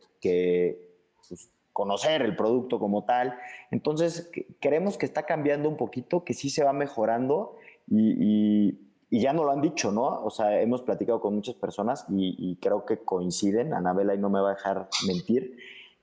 pues, 1.29 1.51
conocer 1.73 2.23
el 2.23 2.35
producto 2.35 2.81
como 2.81 3.05
tal. 3.05 3.39
Entonces, 3.71 4.33
creemos 4.61 4.99
que 4.99 5.07
está 5.07 5.27
cambiando 5.27 5.69
un 5.69 5.77
poquito, 5.77 6.25
que 6.25 6.35
sí 6.35 6.51
se 6.51 6.65
va 6.65 6.73
mejorando 6.73 7.57
y 7.87 8.90
ya 9.19 9.33
no 9.33 9.43
lo 9.43 9.51
han 9.51 9.61
dicho, 9.61 9.91
¿no? 9.91 10.23
O 10.23 10.31
sea, 10.31 10.61
hemos 10.61 10.83
platicado 10.83 11.21
con 11.21 11.35
muchas 11.35 11.57
personas 11.57 12.07
y, 12.09 12.57
creo 12.61 12.85
que 12.85 12.99
coinciden, 12.99 13.75
Anabela 13.75 14.15
y 14.15 14.19
no 14.19 14.31
me 14.31 14.41
va 14.41 14.51
a 14.51 14.55
dejar 14.55 14.89
mentir, 15.07 15.57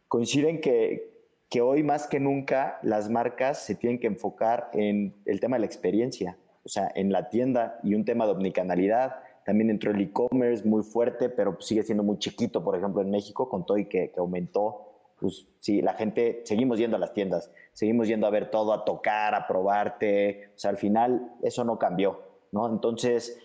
coinciden 0.09 0.59
que, 0.59 1.25
que 1.49 1.61
hoy 1.61 1.83
más 1.83 2.07
que 2.07 2.19
nunca 2.19 2.79
las 2.83 3.09
marcas 3.09 3.59
se 3.59 3.75
tienen 3.75 3.99
que 3.99 4.07
enfocar 4.07 4.69
en 4.73 5.15
el 5.25 5.39
tema 5.39 5.55
de 5.55 5.61
la 5.61 5.65
experiencia, 5.67 6.37
o 6.65 6.69
sea, 6.69 6.91
en 6.95 7.13
la 7.13 7.29
tienda 7.29 7.79
y 7.81 7.95
un 7.95 8.03
tema 8.03 8.25
de 8.25 8.33
omnicanalidad. 8.33 9.15
También 9.45 9.69
entró 9.69 9.91
el 9.91 10.01
e-commerce 10.01 10.67
muy 10.67 10.83
fuerte, 10.83 11.29
pero 11.29 11.55
sigue 11.61 11.83
siendo 11.83 12.03
muy 12.03 12.19
chiquito, 12.19 12.61
por 12.61 12.75
ejemplo, 12.75 13.01
en 13.01 13.09
México, 13.09 13.47
con 13.47 13.65
todo 13.65 13.77
y 13.77 13.85
que, 13.85 14.11
que 14.11 14.19
aumentó 14.19 14.87
pues 15.19 15.47
sí, 15.59 15.81
la 15.81 15.93
gente, 15.93 16.41
seguimos 16.45 16.77
yendo 16.77 16.95
a 16.95 16.99
las 16.99 17.13
tiendas, 17.13 17.51
seguimos 17.73 18.07
yendo 18.07 18.27
a 18.27 18.29
ver 18.29 18.51
todo, 18.51 18.71
a 18.71 18.85
tocar, 18.85 19.33
a 19.33 19.47
probarte, 19.47 20.51
o 20.55 20.59
sea, 20.59 20.69
al 20.69 20.77
final 20.77 21.33
eso 21.41 21.63
no 21.63 21.79
cambió. 21.79 22.26
¿No? 22.51 22.67
Entonces, 22.69 23.39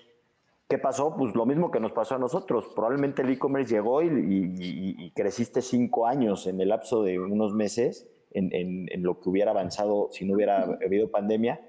¿qué 0.69 0.79
pasó? 0.79 1.17
Pues 1.17 1.35
lo 1.35 1.47
mismo 1.47 1.71
que 1.71 1.81
nos 1.81 1.93
pasó 1.93 2.15
a 2.15 2.19
nosotros. 2.19 2.69
Probablemente 2.75 3.23
el 3.23 3.31
e-commerce 3.31 3.75
llegó 3.75 4.03
y, 4.03 5.13
creciste 5.15 5.63
cinco 5.63 6.07
años 6.07 6.47
en 6.47 6.61
el 6.61 6.69
lapso 6.69 7.03
de 7.03 7.19
unos 7.19 7.55
meses 7.55 8.09
en, 8.31 9.03
lo 9.03 9.21
que 9.21 9.29
hubiera 9.29 9.51
avanzado 9.51 10.09
si 10.11 10.25
no 10.25 10.35
hubiera 10.35 10.63
habido 10.63 11.11
pandemia. 11.11 11.61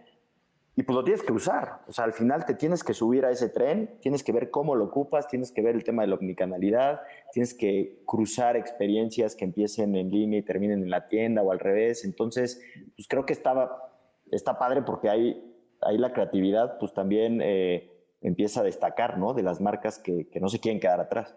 Y 0.76 0.84
pues 0.84 0.96
lo 0.96 1.04
tienes 1.04 1.22
que 1.22 1.34
usar. 1.34 1.82
O 1.88 1.92
sea, 1.92 2.06
al 2.06 2.14
final 2.14 2.46
te 2.46 2.56
tienes 2.56 2.84
que 2.84 2.94
subir 2.94 3.26
a 3.26 3.32
ese 3.32 3.50
tren, 3.50 3.98
tienes 4.02 4.24
que 4.24 4.32
ver 4.32 4.50
cómo 4.50 4.74
lo 4.74 4.86
ocupas, 4.86 5.28
tienes 5.28 5.52
que 5.52 5.62
ver 5.62 5.76
el 5.76 5.84
tema 5.84 6.02
de 6.02 6.08
la 6.08 6.16
omnicanalidad, 6.16 7.02
tienes 7.32 7.54
que 7.54 8.02
cruzar 8.06 8.58
experiencias 8.58 9.36
que 9.36 9.46
empiecen 9.46 9.96
en 9.96 10.10
línea 10.10 10.40
y 10.40 10.44
terminen 10.44 10.82
en 10.82 10.90
la 10.90 11.08
tienda 11.10 11.44
o 11.44 11.52
al 11.52 11.60
revés. 11.60 12.06
Entonces, 12.06 12.60
pues 12.96 13.08
creo 13.08 13.26
que 13.26 13.34
estaba, 13.34 13.94
está 14.32 14.58
padre 14.58 14.82
porque 14.82 15.10
hay 15.10 15.53
ahí 15.86 15.98
la 15.98 16.14
creatividad 16.14 16.78
pues 16.80 16.94
también 16.94 17.42
eh, 17.42 17.92
empieza 18.22 18.62
a 18.62 18.64
destacar, 18.64 19.18
¿no? 19.18 19.34
De 19.34 19.44
las 19.44 19.62
marcas 19.62 20.00
que, 20.00 20.28
no 20.40 20.50
se 20.50 20.60
quieren 20.60 20.80
quedar 20.80 21.00
atrás. 21.00 21.36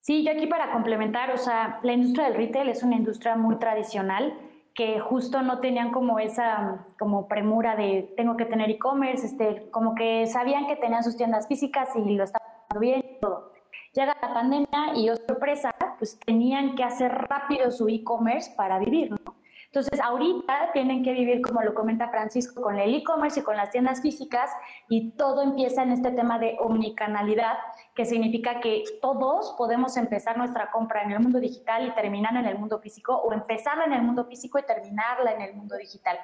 Sí, 0.00 0.22
yo 0.22 0.32
aquí 0.32 0.46
para 0.46 0.72
complementar, 0.72 1.30
o 1.30 1.38
sea, 1.38 1.80
la 1.82 1.94
industria 1.94 2.26
del 2.26 2.36
retail 2.36 2.68
es 2.68 2.82
una 2.82 2.96
industria 2.96 3.36
muy 3.36 3.56
tradicional 3.56 4.38
que 4.74 4.98
justo 5.00 5.40
no 5.40 5.60
tenían 5.60 5.92
como 5.92 6.18
esa 6.18 6.86
como 6.98 7.28
premura 7.28 7.76
de 7.76 8.12
tengo 8.16 8.36
que 8.36 8.44
tener 8.44 8.68
e-commerce, 8.70 9.26
este, 9.26 9.70
como 9.70 9.94
que 9.94 10.26
sabían 10.26 10.66
que 10.66 10.76
tenían 10.76 11.04
sus 11.04 11.16
tiendas 11.16 11.46
físicas 11.46 11.88
y 11.96 12.16
lo 12.16 12.24
estaban 12.24 12.48
haciendo 12.48 12.80
bien 12.80 13.18
todo. 13.20 13.52
Llega 13.94 14.16
la 14.20 14.34
pandemia 14.34 14.96
y, 14.96 15.08
oh 15.08 15.16
sorpresa, 15.16 15.70
pues 15.98 16.18
tenían 16.18 16.74
que 16.74 16.82
hacer 16.82 17.12
rápido 17.12 17.70
su 17.70 17.88
e-commerce 17.88 18.52
para 18.56 18.80
vivir, 18.80 19.12
¿no? 19.12 19.36
Entonces, 19.74 20.00
ahorita 20.00 20.70
tienen 20.72 21.02
que 21.02 21.12
vivir, 21.12 21.42
como 21.42 21.60
lo 21.60 21.74
comenta 21.74 22.08
Francisco, 22.08 22.62
con 22.62 22.78
el 22.78 22.94
e-commerce 22.94 23.40
y 23.40 23.42
con 23.42 23.56
las 23.56 23.70
tiendas 23.70 24.00
físicas 24.00 24.48
y 24.88 25.10
todo 25.16 25.42
empieza 25.42 25.82
en 25.82 25.90
este 25.90 26.12
tema 26.12 26.38
de 26.38 26.56
omnicanalidad, 26.60 27.56
que 27.92 28.04
significa 28.04 28.60
que 28.60 28.84
todos 29.02 29.52
podemos 29.58 29.96
empezar 29.96 30.38
nuestra 30.38 30.70
compra 30.70 31.02
en 31.02 31.10
el 31.10 31.18
mundo 31.18 31.40
digital 31.40 31.88
y 31.88 31.94
terminar 31.96 32.36
en 32.36 32.44
el 32.44 32.56
mundo 32.56 32.78
físico 32.78 33.16
o 33.16 33.32
empezarla 33.32 33.86
en 33.86 33.94
el 33.94 34.02
mundo 34.02 34.26
físico 34.26 34.60
y 34.60 34.62
terminarla 34.62 35.32
en 35.32 35.40
el 35.40 35.54
mundo 35.56 35.74
digital. 35.76 36.20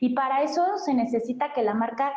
Y 0.00 0.14
para 0.14 0.40
eso 0.40 0.78
se 0.78 0.94
necesita 0.94 1.52
que 1.52 1.62
la 1.62 1.74
marca 1.74 2.10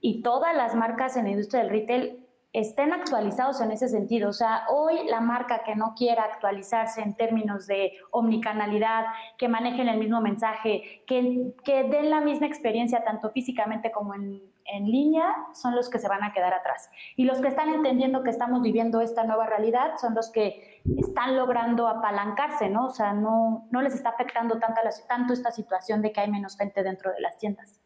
y 0.00 0.20
todas 0.22 0.52
las 0.56 0.74
marcas 0.74 1.16
en 1.16 1.26
la 1.26 1.30
industria 1.30 1.62
del 1.62 1.70
retail 1.70 2.23
estén 2.54 2.92
actualizados 2.92 3.60
en 3.60 3.72
ese 3.72 3.88
sentido. 3.88 4.30
O 4.30 4.32
sea, 4.32 4.64
hoy 4.68 5.06
la 5.08 5.20
marca 5.20 5.64
que 5.64 5.74
no 5.74 5.94
quiera 5.96 6.22
actualizarse 6.22 7.02
en 7.02 7.14
términos 7.14 7.66
de 7.66 7.92
omnicanalidad, 8.12 9.06
que 9.36 9.48
manejen 9.48 9.88
el 9.88 9.98
mismo 9.98 10.20
mensaje, 10.20 11.02
que, 11.06 11.52
que 11.64 11.82
den 11.82 12.10
la 12.10 12.20
misma 12.20 12.46
experiencia 12.46 13.02
tanto 13.02 13.30
físicamente 13.30 13.90
como 13.90 14.14
en, 14.14 14.40
en, 14.66 14.84
línea, 14.84 15.34
son 15.52 15.74
los 15.74 15.90
que 15.90 15.98
se 15.98 16.08
van 16.08 16.22
a 16.22 16.32
quedar 16.32 16.54
atrás. 16.54 16.88
Y 17.16 17.24
los 17.24 17.40
que 17.40 17.48
están 17.48 17.70
entendiendo 17.70 18.22
que 18.22 18.30
estamos 18.30 18.62
viviendo 18.62 19.00
esta 19.00 19.24
nueva 19.24 19.46
realidad 19.46 19.96
son 20.00 20.14
los 20.14 20.30
que 20.30 20.80
están 20.96 21.36
logrando 21.36 21.88
apalancarse, 21.88 22.70
¿no? 22.70 22.86
O 22.86 22.90
sea, 22.90 23.12
no, 23.12 23.66
no 23.72 23.82
les 23.82 23.94
está 23.94 24.10
afectando 24.10 24.60
tanto, 24.60 24.80
tanto 25.08 25.32
esta 25.32 25.50
situación 25.50 26.02
de 26.02 26.12
que 26.12 26.20
hay 26.20 26.30
menos 26.30 26.56
gente 26.56 26.84
dentro 26.84 27.10
de 27.10 27.20
las 27.20 27.36
tiendas. 27.36 27.83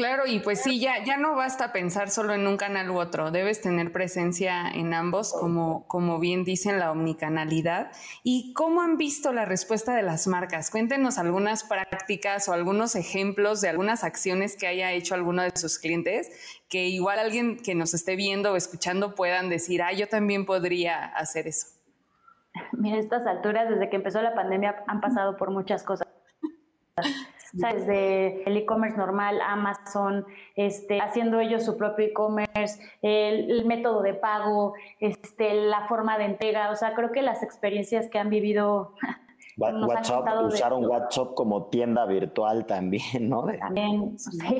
Claro, 0.00 0.22
y 0.26 0.38
pues 0.38 0.62
sí, 0.62 0.80
ya, 0.80 1.04
ya 1.04 1.18
no 1.18 1.34
basta 1.34 1.72
pensar 1.72 2.08
solo 2.08 2.32
en 2.32 2.46
un 2.46 2.56
canal 2.56 2.88
u 2.88 2.98
otro, 2.98 3.30
debes 3.30 3.60
tener 3.60 3.92
presencia 3.92 4.66
en 4.66 4.94
ambos, 4.94 5.34
como, 5.38 5.86
como 5.88 6.18
bien 6.18 6.42
dicen 6.42 6.78
la 6.78 6.90
omnicanalidad. 6.90 7.92
¿Y 8.22 8.54
cómo 8.54 8.80
han 8.80 8.96
visto 8.96 9.30
la 9.30 9.44
respuesta 9.44 9.94
de 9.94 10.00
las 10.00 10.26
marcas? 10.26 10.70
Cuéntenos 10.70 11.18
algunas 11.18 11.64
prácticas 11.64 12.48
o 12.48 12.54
algunos 12.54 12.94
ejemplos 12.94 13.60
de 13.60 13.68
algunas 13.68 14.02
acciones 14.02 14.56
que 14.56 14.66
haya 14.66 14.90
hecho 14.92 15.14
alguno 15.14 15.42
de 15.42 15.52
sus 15.54 15.78
clientes, 15.78 16.30
que 16.70 16.86
igual 16.86 17.18
alguien 17.18 17.58
que 17.58 17.74
nos 17.74 17.92
esté 17.92 18.16
viendo 18.16 18.52
o 18.52 18.56
escuchando 18.56 19.14
puedan 19.14 19.50
decir, 19.50 19.82
ah, 19.82 19.92
yo 19.92 20.08
también 20.08 20.46
podría 20.46 21.04
hacer 21.08 21.46
eso. 21.46 21.66
Mira, 22.72 22.96
estas 22.96 23.26
alturas, 23.26 23.68
desde 23.68 23.90
que 23.90 23.96
empezó 23.96 24.22
la 24.22 24.34
pandemia, 24.34 24.82
han 24.86 25.02
pasado 25.02 25.36
por 25.36 25.50
muchas 25.50 25.82
cosas. 25.82 26.08
O 27.54 27.58
sea, 27.58 27.74
desde 27.74 28.44
el 28.48 28.56
e-commerce 28.56 28.96
normal, 28.96 29.40
Amazon, 29.40 30.24
este, 30.54 31.00
haciendo 31.00 31.40
ellos 31.40 31.64
su 31.64 31.76
propio 31.76 32.06
e-commerce, 32.06 32.80
el, 33.02 33.64
método 33.64 34.02
de 34.02 34.14
pago, 34.14 34.74
este, 35.00 35.54
la 35.54 35.86
forma 35.88 36.16
de 36.18 36.26
entrega. 36.26 36.70
O 36.70 36.76
sea, 36.76 36.94
creo 36.94 37.10
que 37.10 37.22
las 37.22 37.42
experiencias 37.42 38.08
que 38.08 38.18
han 38.18 38.30
vivido. 38.30 38.94
WhatsApp, 39.56 40.26
usaron 40.44 40.86
WhatsApp 40.86 41.34
como 41.34 41.66
tienda 41.66 42.06
virtual 42.06 42.64
también, 42.64 43.28
¿no? 43.28 43.44
También, 43.58 44.18
sí. 44.18 44.58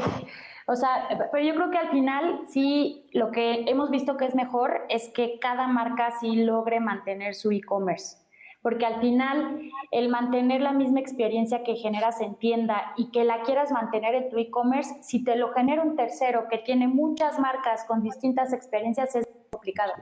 O 0.67 0.77
sea, 0.77 1.09
pero 1.33 1.45
yo 1.45 1.55
creo 1.55 1.71
que 1.71 1.79
al 1.79 1.91
final 1.91 2.41
sí, 2.49 3.09
lo 3.13 3.31
que 3.31 3.65
hemos 3.67 3.91
visto 3.91 4.17
que 4.17 4.27
es 4.27 4.35
mejor 4.35 4.83
es 4.89 5.09
que 5.15 5.39
cada 5.41 5.67
marca 5.69 6.13
sí 6.21 6.45
logre 6.45 6.81
mantener 6.81 7.35
su 7.35 7.51
e-commerce 7.51 8.19
porque 8.63 8.87
al 8.87 9.01
final 9.01 9.61
el 9.91 10.09
mantener 10.09 10.61
la 10.61 10.73
misma 10.73 11.01
experiencia 11.01 11.63
que 11.63 11.77
generas 11.77 12.21
en 12.21 12.35
tienda 12.37 12.93
y 12.97 13.11
que 13.11 13.25
la 13.25 13.43
quieras 13.43 13.73
mantener 13.73 14.15
en 14.15 14.29
tu 14.31 14.39
e-commerce, 14.39 15.03
si 15.03 15.25
te 15.25 15.37
lo 15.37 15.53
genera 15.53 15.83
un 15.83 15.97
tercero 15.97 16.47
que 16.51 16.59
tiene 16.59 16.89
muchas 16.89 17.39
marcas 17.39 17.85
con 17.85 18.03
distintas 18.03 18.53
experiencias, 18.53 19.15
es 19.17 19.27
complicado. 19.51 19.93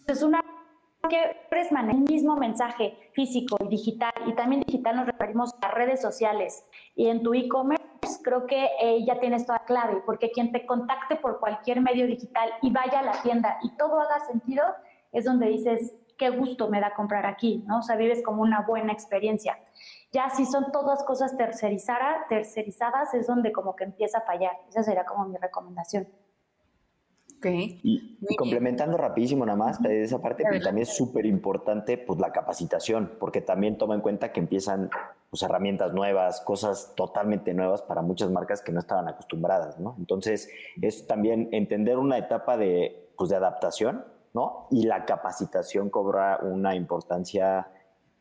Entonces, 0.00 0.24
una 0.24 0.42
que 1.08 1.36
el 1.90 2.00
mismo 2.00 2.36
mensaje 2.36 2.96
físico 3.12 3.56
y 3.60 3.68
digital, 3.68 4.12
y 4.26 4.34
también 4.34 4.62
digital 4.62 4.96
nos 4.96 5.06
referimos 5.06 5.54
a 5.60 5.68
redes 5.68 6.00
sociales 6.00 6.64
y 6.94 7.08
en 7.08 7.22
tu 7.22 7.34
e-commerce, 7.34 7.84
creo 8.22 8.46
que 8.46 8.68
eh, 8.80 9.04
ya 9.04 9.18
tienes 9.18 9.46
toda 9.46 9.64
clave, 9.64 10.02
porque 10.06 10.30
quien 10.30 10.52
te 10.52 10.64
contacte 10.64 11.16
por 11.16 11.40
cualquier 11.40 11.80
medio 11.80 12.06
digital 12.06 12.48
y 12.62 12.70
vaya 12.70 13.00
a 13.00 13.02
la 13.02 13.22
tienda 13.22 13.58
y 13.62 13.76
todo 13.76 14.00
haga 14.00 14.20
sentido, 14.20 14.62
es 15.12 15.24
donde 15.24 15.48
dices, 15.48 15.94
qué 16.22 16.30
gusto 16.30 16.68
me 16.68 16.80
da 16.80 16.94
comprar 16.94 17.26
aquí, 17.26 17.64
¿no? 17.66 17.80
O 17.80 17.82
sea, 17.82 17.96
vives 17.96 18.22
como 18.22 18.42
una 18.42 18.60
buena 18.60 18.92
experiencia. 18.92 19.58
Ya 20.12 20.30
si 20.30 20.46
son 20.46 20.70
todas 20.70 21.02
cosas 21.02 21.36
tercerizadas, 21.36 22.28
tercerizadas 22.28 23.12
es 23.12 23.26
donde 23.26 23.50
como 23.50 23.74
que 23.74 23.82
empieza 23.82 24.18
a 24.18 24.20
fallar. 24.20 24.52
Esa 24.68 24.84
sería 24.84 25.04
como 25.04 25.24
mi 25.26 25.36
recomendación. 25.36 26.06
Okay. 27.38 27.80
Y, 27.82 28.36
complementando 28.36 28.96
rapidísimo 28.96 29.44
nada 29.44 29.58
más, 29.58 29.82
de 29.82 30.04
esa 30.04 30.22
parte, 30.22 30.44
que 30.48 30.60
también 30.60 30.84
es 30.84 30.96
súper 30.96 31.26
importante 31.26 31.98
pues 31.98 32.20
la 32.20 32.30
capacitación, 32.30 33.14
porque 33.18 33.40
también 33.40 33.76
toma 33.76 33.96
en 33.96 34.00
cuenta 34.00 34.30
que 34.30 34.38
empiezan 34.38 34.90
pues, 35.28 35.42
herramientas 35.42 35.92
nuevas, 35.92 36.40
cosas 36.42 36.92
totalmente 36.94 37.52
nuevas 37.52 37.82
para 37.82 38.00
muchas 38.00 38.30
marcas 38.30 38.62
que 38.62 38.70
no 38.70 38.78
estaban 38.78 39.08
acostumbradas, 39.08 39.80
¿no? 39.80 39.96
Entonces, 39.98 40.48
es 40.80 41.04
también 41.08 41.48
entender 41.50 41.98
una 41.98 42.16
etapa 42.16 42.56
de, 42.56 43.10
pues, 43.16 43.28
de 43.28 43.34
adaptación 43.34 44.04
¿no? 44.34 44.66
Y 44.70 44.84
la 44.84 45.04
capacitación 45.04 45.90
cobra 45.90 46.38
una 46.42 46.74
importancia 46.74 47.70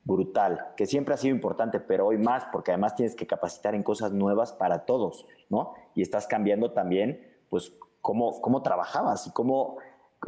brutal, 0.04 0.74
que 0.76 0.88
siempre 0.88 1.14
ha 1.14 1.18
sido 1.18 1.36
importante, 1.36 1.80
pero 1.80 2.08
hoy 2.08 2.18
más, 2.18 2.46
porque 2.52 2.72
además 2.72 2.96
tienes 2.96 3.16
que 3.16 3.28
capacitar 3.28 3.76
en 3.76 3.84
cosas 3.84 4.12
nuevas 4.12 4.52
para 4.52 4.86
todos, 4.86 5.28
¿no? 5.50 5.74
Y 5.94 6.02
estás 6.02 6.28
cambiando 6.28 6.72
también, 6.72 7.22
pues, 7.50 7.78
cómo, 8.02 8.42
cómo 8.42 8.64
trabajabas 8.64 9.28
y 9.28 9.32
cómo, 9.32 9.78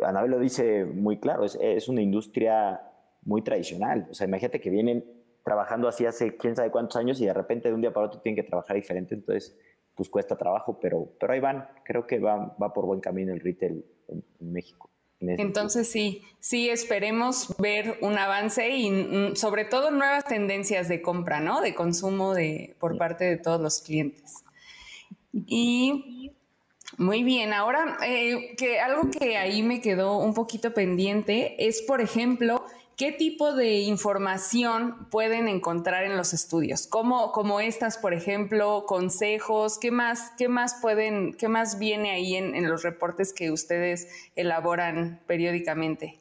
Anabel 0.04 0.32
lo 0.32 0.39
dice 0.39 0.86
muy 0.86 1.19
claro, 1.19 1.43
es, 1.43 1.58
es 1.60 1.88
una 1.88 2.02
industria 2.02 2.82
muy 3.24 3.41
tradicional. 3.41 4.08
O 4.12 4.13
sea, 4.13 4.28
imagínate 4.28 4.62
que 4.62 4.69
vienen 4.69 5.06
trabajando 5.43 5.88
así 5.88 6.06
hace 6.06 6.38
quién 6.38 6.56
sabe 6.56 6.72
cuántos 6.72 6.98
años 6.98 7.19
y 7.19 7.26
de 7.26 7.34
repente 7.34 7.69
de 7.69 7.76
un 7.76 7.82
día 7.82 7.93
para 7.93 8.08
otro 8.08 8.22
tienen 8.22 8.41
que 8.41 8.48
trabajar 8.48 8.76
diferente, 8.76 9.15
entonces, 9.15 9.58
pues 9.96 10.10
cuesta 10.10 10.38
trabajo, 10.38 10.80
pero, 10.80 11.10
pero 11.19 11.34
ahí 11.34 11.39
van. 11.39 11.67
Creo 11.84 12.06
que 12.08 12.19
va, 12.19 12.56
va 12.62 12.74
por 12.74 12.86
buen 12.86 13.00
camino 13.00 13.34
el 13.34 13.39
retail 13.39 13.86
en 14.08 14.24
México. 14.39 14.92
Entonces 15.28 15.88
sí, 15.88 16.24
sí 16.40 16.70
esperemos 16.70 17.56
ver 17.58 17.98
un 18.02 18.18
avance 18.18 18.70
y 18.70 18.92
mm, 18.92 19.36
sobre 19.36 19.66
todo 19.66 19.92
nuevas 19.92 20.26
tendencias 20.26 20.88
de 20.88 21.02
compra, 21.02 21.40
¿no? 21.40 21.62
De 21.62 21.74
consumo 21.74 22.34
de, 22.34 22.76
por 22.80 22.98
parte 22.98 23.26
de 23.26 23.38
todos 23.38 23.62
los 23.62 23.82
clientes. 23.82 24.44
Y 25.34 26.32
muy 26.98 27.24
bien, 27.24 27.54
ahora 27.54 27.98
eh, 28.06 28.56
que 28.58 28.80
algo 28.80 29.10
que 29.10 29.38
ahí 29.38 29.64
me 29.64 29.82
quedó 29.82 30.18
un 30.20 30.34
poquito 30.34 30.74
pendiente 30.74 31.56
es, 31.68 31.82
por 31.82 32.02
ejemplo, 32.02 32.66
¿Qué 32.95 33.12
tipo 33.12 33.53
de 33.53 33.79
información 33.79 35.08
pueden 35.10 35.47
encontrar 35.47 36.03
en 36.03 36.15
los 36.15 36.32
estudios? 36.32 36.86
Como, 36.86 37.32
como 37.32 37.60
estas, 37.60 37.97
por 37.97 38.13
ejemplo, 38.13 38.86
consejos, 38.86 39.79
¿qué 39.79 39.89
más, 39.89 40.32
qué 40.38 40.47
más 40.47 40.79
pueden, 40.79 41.34
qué 41.34 41.47
más 41.47 41.79
viene 41.79 42.12
ahí 42.12 42.36
en, 42.36 42.53
en 42.53 42.69
los 42.69 42.84
reportes 42.84 43.34
que 43.34 43.49
ustedes 43.49 44.29
elaboran 44.36 45.21
periódicamente? 45.25 46.19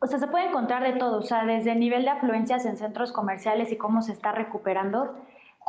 O 0.00 0.06
sea, 0.06 0.18
se 0.18 0.26
puede 0.26 0.48
encontrar 0.48 0.82
de 0.82 0.98
todo, 0.98 1.20
o 1.20 1.22
sea, 1.22 1.46
desde 1.46 1.72
el 1.72 1.80
nivel 1.80 2.02
de 2.02 2.10
afluencias 2.10 2.66
en 2.66 2.76
centros 2.76 3.10
comerciales 3.10 3.72
y 3.72 3.76
cómo 3.76 4.02
se 4.02 4.12
está 4.12 4.32
recuperando, 4.32 5.14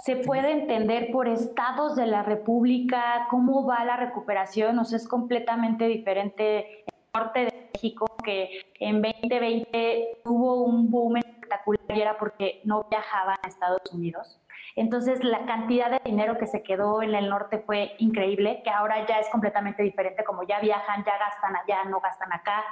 se 0.04 0.18
puede 0.18 0.52
entender 0.52 1.10
por 1.12 1.30
estados 1.30 1.96
de 1.96 2.08
la 2.08 2.24
República 2.24 3.28
cómo 3.30 3.66
va 3.66 3.86
la 3.86 3.96
recuperación, 3.96 4.78
o 4.80 4.84
sea, 4.84 4.98
es 4.98 5.08
completamente 5.08 5.88
diferente 5.88 6.84
el 6.84 6.96
norte 7.14 7.46
de 7.46 7.70
México, 7.74 8.13
que 8.24 8.66
en 8.80 9.02
2020 9.02 10.22
tuvo 10.24 10.64
un 10.64 10.90
boom 10.90 11.18
espectacular 11.18 11.98
y 11.98 12.02
era 12.02 12.18
porque 12.18 12.62
no 12.64 12.86
viajaban 12.90 13.38
a 13.44 13.48
Estados 13.48 13.82
Unidos. 13.92 14.40
Entonces 14.76 15.24
la 15.24 15.46
cantidad 15.46 15.92
de 15.92 16.02
dinero 16.04 16.38
que 16.38 16.48
se 16.48 16.64
quedó 16.64 17.04
en 17.04 17.14
el 17.14 17.30
norte 17.30 17.60
fue 17.60 17.96
increíble, 18.00 18.62
que 18.64 18.72
ahora 18.72 19.06
ya 19.06 19.20
es 19.20 19.30
completamente 19.30 19.84
diferente, 19.84 20.24
como 20.24 20.44
ya 20.44 20.60
viajan, 20.60 21.04
ya 21.06 21.18
gastan 21.18 21.56
allá, 21.56 21.84
no 21.90 22.00
gastan 22.00 22.34
acá, 22.34 22.64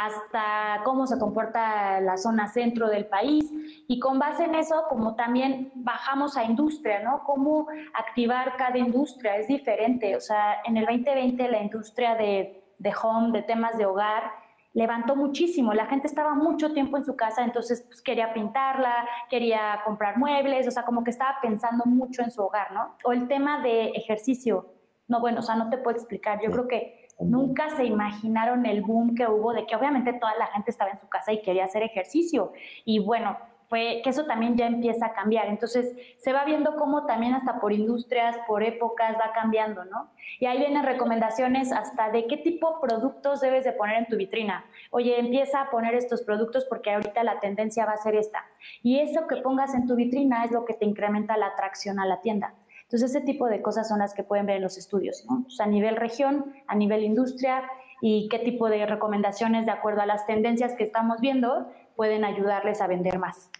hasta 0.00 0.82
cómo 0.84 1.06
se 1.06 1.18
comporta 1.18 2.00
la 2.00 2.16
zona 2.16 2.48
centro 2.48 2.88
del 2.88 3.06
país 3.06 3.50
y 3.86 4.00
con 4.00 4.18
base 4.18 4.44
en 4.44 4.54
eso, 4.54 4.84
como 4.88 5.14
también 5.14 5.70
bajamos 5.76 6.36
a 6.36 6.44
industria, 6.44 7.00
¿no? 7.00 7.22
Cómo 7.24 7.68
activar 7.94 8.56
cada 8.56 8.78
industria 8.78 9.36
es 9.36 9.46
diferente, 9.46 10.16
o 10.16 10.20
sea, 10.20 10.60
en 10.64 10.76
el 10.76 10.86
2020 10.86 11.48
la 11.48 11.62
industria 11.62 12.14
de 12.16 12.58
de 12.78 12.92
home, 13.00 13.32
de 13.32 13.42
temas 13.42 13.76
de 13.76 13.86
hogar, 13.86 14.32
levantó 14.72 15.16
muchísimo. 15.16 15.72
La 15.74 15.86
gente 15.86 16.06
estaba 16.06 16.34
mucho 16.34 16.72
tiempo 16.72 16.96
en 16.96 17.04
su 17.04 17.16
casa, 17.16 17.44
entonces 17.44 17.82
pues, 17.86 18.02
quería 18.02 18.32
pintarla, 18.32 19.06
quería 19.28 19.80
comprar 19.84 20.18
muebles, 20.18 20.66
o 20.68 20.70
sea, 20.70 20.84
como 20.84 21.04
que 21.04 21.10
estaba 21.10 21.36
pensando 21.42 21.84
mucho 21.86 22.22
en 22.22 22.30
su 22.30 22.42
hogar, 22.42 22.72
¿no? 22.72 22.96
O 23.04 23.12
el 23.12 23.28
tema 23.28 23.62
de 23.62 23.88
ejercicio. 23.90 24.74
No, 25.08 25.20
bueno, 25.20 25.40
o 25.40 25.42
sea, 25.42 25.56
no 25.56 25.70
te 25.70 25.78
puedo 25.78 25.96
explicar. 25.96 26.40
Yo 26.42 26.50
creo 26.50 26.68
que 26.68 27.08
nunca 27.18 27.70
se 27.70 27.84
imaginaron 27.84 28.66
el 28.66 28.82
boom 28.82 29.14
que 29.14 29.26
hubo 29.26 29.52
de 29.52 29.66
que 29.66 29.74
obviamente 29.74 30.12
toda 30.12 30.34
la 30.36 30.46
gente 30.48 30.70
estaba 30.70 30.90
en 30.90 31.00
su 31.00 31.08
casa 31.08 31.32
y 31.32 31.42
quería 31.42 31.64
hacer 31.64 31.82
ejercicio. 31.82 32.52
Y 32.84 32.98
bueno, 33.00 33.36
fue 33.68 34.00
que 34.02 34.10
eso 34.10 34.24
también 34.24 34.56
ya 34.56 34.66
empieza 34.66 35.06
a 35.06 35.12
cambiar. 35.12 35.46
Entonces, 35.46 35.94
se 36.18 36.32
va 36.32 36.44
viendo 36.44 36.76
cómo 36.76 37.04
también 37.06 37.34
hasta 37.34 37.60
por 37.60 37.72
industrias, 37.72 38.36
por 38.46 38.62
épocas 38.62 39.16
va 39.16 39.32
cambiando, 39.32 39.84
¿no? 39.84 40.10
Y 40.40 40.46
ahí 40.46 40.58
vienen 40.58 40.84
recomendaciones 40.84 41.72
hasta 41.72 42.10
de 42.10 42.26
qué 42.26 42.38
tipo 42.38 42.70
de 42.70 42.88
productos 42.88 43.40
debes 43.40 43.64
de 43.64 43.72
poner 43.72 43.98
en 43.98 44.06
tu 44.06 44.16
vitrina. 44.16 44.64
Oye, 44.90 45.20
empieza 45.20 45.60
a 45.60 45.70
poner 45.70 45.94
estos 45.94 46.22
productos 46.22 46.64
porque 46.64 46.92
ahorita 46.92 47.22
la 47.24 47.40
tendencia 47.40 47.84
va 47.84 47.92
a 47.92 47.98
ser 47.98 48.16
esta. 48.16 48.44
Y 48.82 49.00
eso 49.00 49.26
que 49.26 49.36
pongas 49.36 49.74
en 49.74 49.86
tu 49.86 49.96
vitrina 49.96 50.44
es 50.44 50.50
lo 50.50 50.64
que 50.64 50.74
te 50.74 50.86
incrementa 50.86 51.36
la 51.36 51.48
atracción 51.48 52.00
a 52.00 52.06
la 52.06 52.22
tienda. 52.22 52.54
Entonces, 52.82 53.10
ese 53.10 53.20
tipo 53.20 53.48
de 53.48 53.60
cosas 53.60 53.86
son 53.86 53.98
las 53.98 54.14
que 54.14 54.22
pueden 54.22 54.46
ver 54.46 54.56
en 54.56 54.62
los 54.62 54.78
estudios, 54.78 55.26
¿no? 55.28 55.44
a 55.58 55.66
nivel 55.66 55.96
región, 55.96 56.54
a 56.66 56.74
nivel 56.74 57.04
industria 57.04 57.68
y 58.00 58.28
qué 58.30 58.38
tipo 58.38 58.70
de 58.70 58.86
recomendaciones 58.86 59.66
de 59.66 59.72
acuerdo 59.72 60.00
a 60.00 60.06
las 60.06 60.26
tendencias 60.26 60.74
que 60.74 60.84
estamos 60.84 61.20
viendo 61.20 61.70
pueden 61.98 62.24
ayudarles 62.24 62.80
a 62.80 62.86
vender 62.86 63.18
más. 63.18 63.50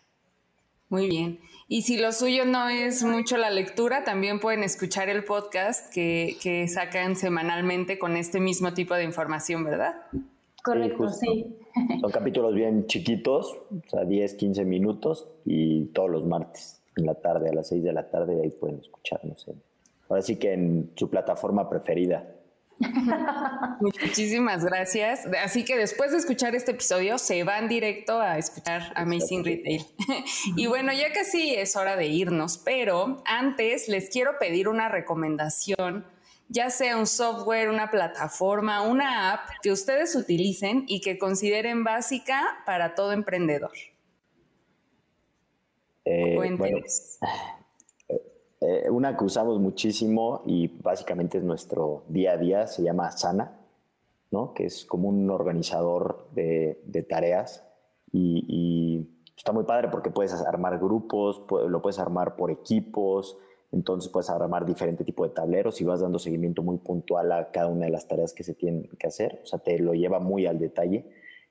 Muy 0.89 1.09
bien. 1.09 1.41
Y 1.67 1.83
si 1.83 1.99
lo 1.99 2.13
suyo 2.13 2.45
no 2.45 2.69
es 2.69 3.03
mucho 3.03 3.37
la 3.37 3.51
lectura, 3.51 4.05
también 4.05 4.39
pueden 4.39 4.63
escuchar 4.63 5.09
el 5.09 5.25
podcast 5.25 5.93
que, 5.93 6.37
que 6.41 6.69
sacan 6.69 7.17
semanalmente 7.17 7.99
con 7.99 8.17
este 8.17 8.39
mismo 8.39 8.75
tipo 8.75 8.95
de 8.95 9.03
información, 9.03 9.65
¿verdad? 9.65 9.97
Correcto, 10.63 11.09
sí. 11.09 11.59
Son 12.01 12.13
capítulos 12.13 12.55
bien 12.55 12.87
chiquitos, 12.87 13.59
o 13.73 13.91
sea, 13.91 14.05
10, 14.05 14.35
15 14.35 14.65
minutos 14.65 15.29
y 15.45 15.87
todos 15.87 16.09
los 16.09 16.25
martes 16.25 16.81
en 16.97 17.07
la 17.07 17.17
tarde, 17.17 17.51
a 17.51 17.53
las 17.53 17.67
6 17.69 17.83
de 17.83 17.93
la 17.93 18.09
tarde, 18.09 18.41
ahí 18.41 18.51
pueden 18.51 18.79
escucharnos. 18.79 19.51
Ahora 20.09 20.23
sí 20.23 20.37
que 20.37 20.53
en 20.53 20.93
su 20.95 21.11
plataforma 21.11 21.69
preferida. 21.69 22.37
Muchísimas 23.81 24.65
gracias. 24.65 25.27
Así 25.43 25.65
que 25.65 25.77
después 25.77 26.13
de 26.13 26.19
escuchar 26.19 26.55
este 26.55 26.73
episodio, 26.73 27.19
se 27.19 27.43
van 27.45 27.69
directo 27.69 28.21
a 28.21 28.39
escuchar 28.39 28.93
Amazing 28.95 29.45
Retail. 29.45 29.85
y 30.57 30.67
bueno, 30.67 30.93
ya 30.93 31.13
casi 31.13 31.55
es 31.55 31.77
hora 31.77 31.97
de 31.97 32.07
irnos, 32.07 32.59
pero 32.59 33.23
antes 33.27 33.89
les 33.89 34.11
quiero 34.11 34.39
pedir 34.39 34.69
una 34.69 34.89
recomendación, 34.89 36.07
ya 36.49 36.71
sea 36.71 36.97
un 36.97 37.07
software, 37.07 37.69
una 37.69 37.91
plataforma, 37.91 38.83
una 38.83 39.33
app 39.33 39.49
que 39.63 39.73
ustedes 39.73 40.15
utilicen 40.15 40.85
y 40.87 41.01
que 41.01 41.19
consideren 41.19 41.85
básica 41.85 42.63
para 42.65 42.95
todo 42.95 43.13
emprendedor. 43.13 43.73
Eh, 46.05 46.39
eh, 48.61 48.91
una 48.91 49.17
que 49.17 49.25
usamos 49.25 49.61
muchísimo 49.61 50.43
y 50.45 50.67
básicamente 50.83 51.39
es 51.39 51.45
nuestro 51.45 52.03
día 52.09 52.33
a 52.33 52.37
día, 52.37 52.67
se 52.67 52.83
llama 52.83 53.11
Sana, 53.13 53.57
¿no? 54.33 54.53
que 54.53 54.67
es 54.67 54.85
como 54.85 55.09
un 55.09 55.31
organizador 55.31 56.27
de, 56.35 57.07
tareas 57.09 57.65
y, 58.13 59.07
está 59.37 59.53
muy 59.53 59.63
padre 59.63 59.89
porque 59.89 60.11
puedes 60.11 60.33
armar 60.33 60.81
grupos, 60.81 61.43
lo 61.69 61.81
puedes 61.81 62.01
armar 62.01 62.35
por 62.35 62.51
equipos, 62.51 63.39
entonces 63.71 64.11
puedes 64.11 64.29
armar 64.31 64.67
diferente 64.67 65.05
tipo 65.05 65.23
de 65.23 65.31
tableros 65.31 65.81
y 65.81 65.85
vas 65.85 66.01
dando 66.01 66.19
seguimiento 66.19 66.65
muy 66.65 66.79
puntual 66.79 67.31
a 67.31 67.53
cada 67.53 67.69
una 67.69 67.85
de 67.85 67.93
las 67.93 68.09
tareas 68.09 68.33
que 68.33 68.43
se 68.43 68.55
tienen 68.55 68.89
que 68.99 69.07
hacer, 69.07 69.39
o 69.45 69.47
sea, 69.47 69.61
te 69.61 69.79
lo 69.79 69.95
lleva 69.95 70.19
muy 70.19 70.47
al 70.47 70.59
detalle 70.59 71.07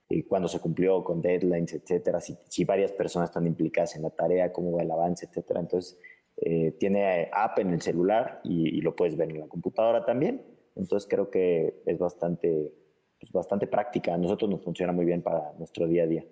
eh, 0.10 0.26
cuando 0.28 0.50
se 0.50 0.60
cumplió 0.60 1.02
con 1.06 1.22
deadlines, 1.22 1.74
etcétera, 1.74 2.20
si, 2.20 2.38
si, 2.50 2.66
varias 2.66 2.92
personas 2.92 3.30
están 3.30 3.48
implicadas 3.48 3.96
en 3.96 4.04
la 4.04 4.10
tarea, 4.10 4.52
cómo 4.52 4.74
va 4.74 4.82
el 4.82 4.92
avance, 4.92 5.26
etcétera. 5.26 5.60
Entonces, 5.60 5.98
eh, 6.40 6.76
tiene 6.80 7.30
app 7.34 7.58
en 7.60 7.72
el 7.72 7.82
celular 7.82 8.42
y, 8.44 8.80
lo 8.82 8.96
puedes 8.96 9.18
ver 9.18 9.32
en 9.32 9.40
la 9.40 9.48
computadora 9.48 10.06
también. 10.06 10.46
Entonces, 10.76 11.10
creo 11.10 11.32
que 11.32 11.82
es 11.86 11.98
bastante, 11.98 12.72
pues, 13.20 13.32
bastante 13.32 13.66
práctica. 13.66 14.14
A 14.14 14.18
nosotros 14.18 14.50
nos 14.50 14.64
funciona 14.64 14.94
muy 14.94 15.06
bien 15.06 15.24
para 15.24 15.54
nuestro 15.58 15.88
día 15.88 16.04
a 16.04 16.08
día. 16.08 16.26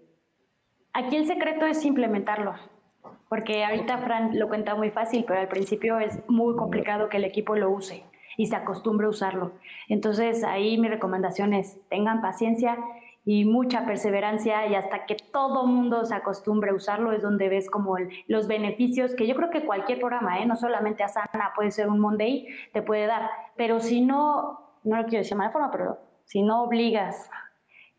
Aquí 0.94 1.16
el 1.16 1.26
secreto 1.26 1.66
es 1.66 1.84
implementarlo, 1.84 2.54
porque 3.30 3.66
ahorita 3.66 3.98
Fran 3.98 4.38
lo 4.40 4.48
cuenta 4.48 4.76
muy 4.76 4.92
fácil, 4.92 5.26
pero 5.28 5.40
al 5.40 5.50
principio 5.50 6.00
es 6.00 6.20
muy 6.30 6.56
complicado 6.56 7.10
que 7.10 7.18
el 7.18 7.26
equipo 7.26 7.56
lo 7.56 7.72
use 7.72 8.04
y 8.38 8.46
se 8.46 8.56
acostumbre 8.56 9.08
a 9.08 9.10
usarlo. 9.10 9.54
Entonces, 9.90 10.44
ahí 10.44 10.78
mi 10.78 10.88
recomendación 10.88 11.54
es, 11.54 11.80
tengan 11.90 12.22
paciencia 12.22 12.78
y 13.26 13.44
mucha 13.44 13.86
perseverancia 13.86 14.68
y 14.68 14.76
hasta 14.76 15.08
que 15.08 15.16
todo 15.16 15.66
mundo 15.66 16.06
se 16.06 16.14
acostumbre 16.14 16.70
a 16.70 16.76
usarlo 16.76 17.12
es 17.12 17.24
donde 17.24 17.50
ves 17.50 17.72
como 17.72 17.98
los 18.28 18.48
beneficios 18.48 19.16
que 19.16 19.26
yo 19.26 19.36
creo 19.36 19.50
que 19.50 19.66
cualquier 19.66 20.00
programa, 20.00 20.40
¿eh? 20.40 20.46
no 20.46 20.56
solamente 20.56 21.04
Asana, 21.04 21.52
puede 21.56 21.72
ser 21.72 21.90
un 21.90 22.00
Monday, 22.00 22.48
te 22.72 22.84
puede 22.84 23.08
dar, 23.08 23.32
pero 23.58 23.80
si 23.80 24.02
no, 24.02 24.78
no 24.84 24.98
lo 24.98 25.04
quiero 25.06 25.20
decir 25.20 25.32
de 25.32 25.38
mala 25.38 25.50
forma, 25.50 25.72
pero 25.72 25.98
si 26.26 26.44
no 26.44 26.64
obligas 26.64 27.30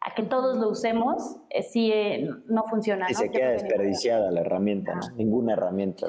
a 0.01 0.15
que 0.15 0.23
todos 0.23 0.59
lo 0.59 0.69
usemos, 0.69 1.39
eh, 1.51 1.65
sí 1.65 1.91
eh, 1.93 2.31
no 2.47 2.63
funciona. 2.65 3.11
Y 3.11 3.15
se 3.15 3.29
queda 3.29 3.51
desperdiciada 3.51 4.31
la 4.31 4.43
herramienta, 4.43 4.95
¿no? 4.95 5.11
ninguna 5.17 5.55
herramienta. 5.55 6.07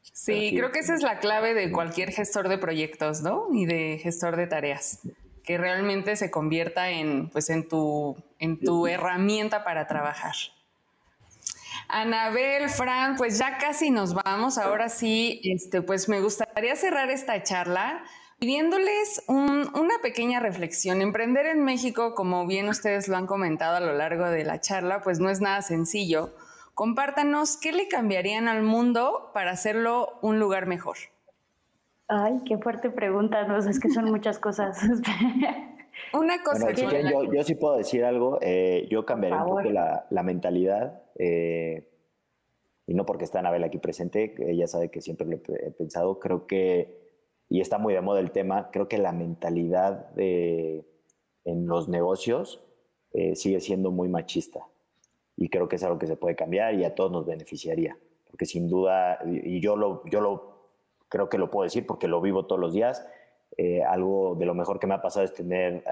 Sí, 0.00 0.54
creo 0.56 0.70
que 0.70 0.78
esa 0.78 0.94
es 0.94 1.02
la 1.02 1.18
clave 1.18 1.52
de 1.54 1.72
cualquier 1.72 2.12
gestor 2.12 2.48
de 2.48 2.58
proyectos, 2.58 3.22
¿no? 3.22 3.48
Y 3.52 3.66
de 3.66 3.98
gestor 3.98 4.36
de 4.36 4.46
tareas 4.46 5.00
que 5.44 5.58
realmente 5.58 6.16
se 6.16 6.30
convierta 6.30 6.90
en, 6.90 7.28
pues, 7.30 7.50
en, 7.50 7.68
tu, 7.68 8.16
en 8.38 8.58
tu 8.58 8.86
herramienta 8.86 9.64
para 9.64 9.86
trabajar. 9.86 10.34
Anabel, 11.88 12.68
Fran, 12.70 13.16
pues 13.16 13.38
ya 13.38 13.58
casi 13.58 13.90
nos 13.90 14.14
vamos. 14.14 14.58
Ahora 14.58 14.88
sí, 14.88 15.40
este, 15.44 15.82
pues 15.82 16.08
me 16.08 16.20
gustaría 16.20 16.74
cerrar 16.76 17.10
esta 17.10 17.42
charla 17.42 18.04
pidiéndoles 18.38 19.22
una 19.28 19.98
pequeña 20.02 20.40
reflexión. 20.40 21.02
Emprender 21.02 21.46
en 21.46 21.64
México, 21.64 22.14
como 22.14 22.46
bien 22.46 22.68
ustedes 22.68 23.08
lo 23.08 23.16
han 23.16 23.26
comentado 23.26 23.76
a 23.76 23.80
lo 23.80 23.92
largo 23.92 24.28
de 24.28 24.44
la 24.44 24.60
charla, 24.60 25.00
pues 25.02 25.20
no 25.20 25.30
es 25.30 25.40
nada 25.40 25.62
sencillo. 25.62 26.34
Compártanos 26.74 27.56
qué 27.56 27.72
le 27.72 27.88
cambiarían 27.88 28.48
al 28.48 28.62
mundo 28.62 29.30
para 29.32 29.52
hacerlo 29.52 30.18
un 30.22 30.38
lugar 30.40 30.66
mejor. 30.66 30.96
Ay, 32.08 32.40
qué 32.46 32.58
fuerte 32.58 32.90
pregunta, 32.90 33.46
no, 33.46 33.56
es 33.56 33.80
que 33.80 33.88
son 33.88 34.06
muchas 34.06 34.38
cosas. 34.38 34.78
Una 36.12 36.42
cosa 36.42 36.72
yo, 36.72 37.44
sí 37.44 37.54
puedo 37.54 37.76
decir 37.76 38.04
algo, 38.04 38.38
eh, 38.42 38.86
yo 38.90 39.06
cambiaría 39.06 39.42
un 39.42 39.48
poco 39.48 39.70
la, 39.70 40.22
mentalidad, 40.22 41.02
eh, 41.16 41.88
y 42.86 42.94
no 42.94 43.06
porque 43.06 43.24
está 43.24 43.38
Anabel 43.38 43.64
aquí 43.64 43.78
presente, 43.78 44.34
ella 44.38 44.66
sabe 44.66 44.90
que 44.90 45.00
siempre 45.00 45.26
lo 45.26 45.36
he 45.36 45.70
pensado, 45.70 46.18
creo 46.18 46.46
que, 46.46 47.10
y 47.48 47.60
está 47.60 47.78
muy 47.78 47.94
de 47.94 48.00
moda 48.00 48.20
el 48.20 48.32
tema, 48.32 48.70
creo 48.70 48.88
que 48.88 48.98
la 48.98 49.12
mentalidad 49.12 50.10
de, 50.10 50.84
en 51.44 51.66
los 51.66 51.88
negocios 51.88 52.62
eh, 53.12 53.34
sigue 53.36 53.60
siendo 53.60 53.90
muy 53.90 54.08
machista, 54.08 54.66
y 55.36 55.48
creo 55.48 55.68
que 55.68 55.76
es 55.76 55.84
algo 55.84 55.98
que 55.98 56.06
se 56.06 56.16
puede 56.16 56.36
cambiar 56.36 56.74
y 56.74 56.84
a 56.84 56.94
todos 56.94 57.10
nos 57.10 57.24
beneficiaría, 57.24 57.96
porque 58.30 58.46
sin 58.46 58.68
duda, 58.68 59.20
y 59.24 59.60
yo 59.60 59.76
lo, 59.76 60.04
yo 60.06 60.20
lo 60.20 60.53
creo 61.14 61.28
que 61.28 61.38
lo 61.38 61.48
puedo 61.48 61.62
decir 61.62 61.86
porque 61.86 62.08
lo 62.08 62.20
vivo 62.20 62.46
todos 62.46 62.60
los 62.60 62.72
días. 62.74 63.06
Eh, 63.56 63.84
algo 63.84 64.34
de 64.34 64.46
lo 64.46 64.54
mejor 64.54 64.80
que 64.80 64.88
me 64.88 64.94
ha 64.94 65.00
pasado 65.00 65.24
es 65.24 65.32
tener 65.32 65.84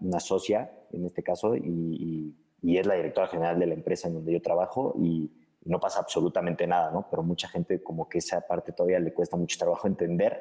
una 0.00 0.18
socia, 0.18 0.72
en 0.92 1.04
este 1.04 1.22
caso, 1.22 1.54
y, 1.54 2.34
es 2.62 2.86
la 2.86 2.94
directora 2.94 3.26
general 3.26 3.58
de 3.58 3.66
la 3.66 3.74
empresa 3.74 4.08
en 4.08 4.14
donde 4.14 4.32
yo 4.32 4.40
trabajo 4.40 4.94
y, 4.98 5.30
no 5.64 5.78
pasa 5.78 6.00
absolutamente 6.00 6.66
nada, 6.66 6.90
¿no? 6.90 7.06
Pero 7.08 7.22
mucha 7.22 7.46
gente 7.46 7.84
como 7.84 8.08
que 8.08 8.18
esa 8.18 8.40
parte 8.40 8.72
todavía 8.72 8.98
le 8.98 9.12
cuesta 9.12 9.36
mucho 9.36 9.56
trabajo 9.56 9.86
entender 9.86 10.40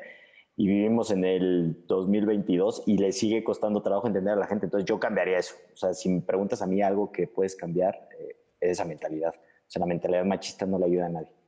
y 0.56 0.66
vivimos 0.66 1.12
en 1.12 1.24
el 1.24 1.86
2022 1.86 2.86
y 2.88 2.98
le 2.98 3.12
sigue 3.12 3.44
costando 3.44 3.84
trabajo 3.84 4.08
entender 4.08 4.34
a 4.34 4.38
la 4.38 4.48
gente. 4.48 4.66
Entonces 4.66 4.88
yo 4.88 5.00
cambiaría 5.00 5.38
eso. 5.38 5.54
O 5.74 5.78
sea, 5.78 5.94
si 5.94 6.10
me 6.10 6.22
preguntas 6.22 6.64
a 6.64 6.66
mí 6.66 6.82
algo 6.82 7.12
que 7.12 7.28
puedes 7.28 7.56
cambiar, 7.56 8.10
eh, 8.18 8.36
es 8.60 8.72
esa 8.72 8.86
mentalidad. 8.86 9.36
O 9.36 9.70
sea, 9.70 9.82
la 9.82 9.86
mentalidad 9.86 10.26
machista 10.26 10.66
no 10.66 10.80
le 10.80 10.86
ayuda 10.86 11.06
a 11.06 11.10
nadie. 11.10 11.41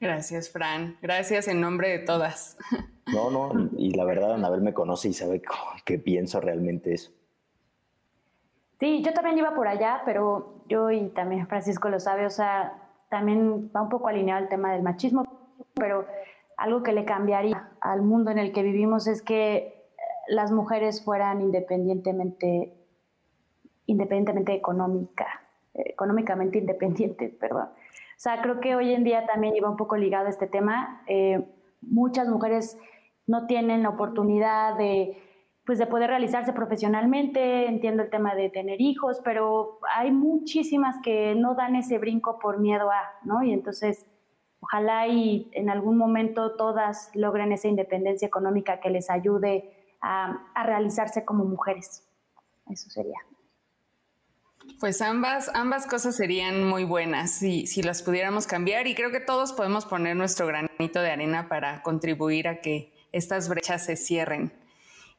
Gracias, 0.00 0.50
Fran. 0.50 0.96
Gracias 1.02 1.48
en 1.48 1.60
nombre 1.60 1.88
de 1.88 1.98
todas. 2.00 2.56
No, 3.12 3.30
no, 3.30 3.70
y 3.76 3.94
la 3.94 4.04
verdad, 4.04 4.34
Anabel 4.34 4.60
me 4.60 4.74
conoce 4.74 5.08
y 5.08 5.12
sabe 5.12 5.42
que 5.84 5.98
pienso 5.98 6.40
realmente 6.40 6.92
eso. 6.92 7.10
Sí, 8.78 9.02
yo 9.02 9.12
también 9.12 9.38
iba 9.38 9.54
por 9.54 9.66
allá, 9.66 10.02
pero 10.04 10.62
yo 10.68 10.90
y 10.90 11.08
también 11.08 11.48
Francisco 11.48 11.88
lo 11.88 11.98
sabe, 11.98 12.26
o 12.26 12.30
sea, 12.30 12.74
también 13.08 13.72
va 13.74 13.82
un 13.82 13.88
poco 13.88 14.08
alineado 14.08 14.42
el 14.42 14.48
tema 14.48 14.72
del 14.72 14.82
machismo, 14.82 15.24
pero 15.74 16.06
algo 16.56 16.82
que 16.82 16.92
le 16.92 17.04
cambiaría 17.04 17.70
al 17.80 18.02
mundo 18.02 18.30
en 18.30 18.38
el 18.38 18.52
que 18.52 18.62
vivimos 18.62 19.06
es 19.06 19.22
que 19.22 19.88
las 20.28 20.52
mujeres 20.52 21.02
fueran 21.02 21.40
independientemente, 21.40 22.74
independientemente 23.86 24.54
económica, 24.54 25.26
económicamente 25.74 26.58
independientes, 26.58 27.34
perdón. 27.40 27.70
O 28.18 28.20
sea, 28.20 28.42
creo 28.42 28.58
que 28.58 28.74
hoy 28.74 28.92
en 28.92 29.04
día 29.04 29.26
también 29.26 29.54
iba 29.54 29.70
un 29.70 29.76
poco 29.76 29.96
ligado 29.96 30.26
a 30.26 30.30
este 30.30 30.48
tema. 30.48 31.04
Eh, 31.06 31.54
muchas 31.80 32.26
mujeres 32.26 32.76
no 33.28 33.46
tienen 33.46 33.84
la 33.84 33.90
oportunidad 33.90 34.76
de, 34.76 35.16
pues, 35.64 35.78
de 35.78 35.86
poder 35.86 36.10
realizarse 36.10 36.52
profesionalmente, 36.52 37.68
entiendo 37.68 38.02
el 38.02 38.10
tema 38.10 38.34
de 38.34 38.50
tener 38.50 38.80
hijos, 38.80 39.20
pero 39.22 39.78
hay 39.94 40.10
muchísimas 40.10 40.96
que 41.00 41.36
no 41.36 41.54
dan 41.54 41.76
ese 41.76 41.98
brinco 41.98 42.40
por 42.40 42.58
miedo 42.58 42.90
a, 42.90 43.04
¿no? 43.22 43.44
Y 43.44 43.52
entonces, 43.52 44.04
ojalá 44.58 45.06
y 45.06 45.48
en 45.52 45.70
algún 45.70 45.96
momento 45.96 46.56
todas 46.56 47.12
logren 47.14 47.52
esa 47.52 47.68
independencia 47.68 48.26
económica 48.26 48.80
que 48.80 48.90
les 48.90 49.10
ayude 49.10 49.94
a, 50.00 50.44
a 50.56 50.64
realizarse 50.64 51.24
como 51.24 51.44
mujeres. 51.44 52.04
Eso 52.68 52.90
sería. 52.90 53.18
Pues 54.80 55.02
ambas, 55.02 55.50
ambas 55.54 55.86
cosas 55.86 56.16
serían 56.16 56.64
muy 56.64 56.84
buenas 56.84 57.32
si, 57.32 57.66
si 57.66 57.82
las 57.82 58.02
pudiéramos 58.02 58.46
cambiar 58.46 58.86
y 58.86 58.94
creo 58.94 59.10
que 59.10 59.20
todos 59.20 59.52
podemos 59.52 59.86
poner 59.86 60.14
nuestro 60.14 60.46
granito 60.46 61.00
de 61.00 61.10
arena 61.10 61.48
para 61.48 61.82
contribuir 61.82 62.46
a 62.46 62.60
que 62.60 62.92
estas 63.12 63.48
brechas 63.48 63.84
se 63.84 63.96
cierren. 63.96 64.52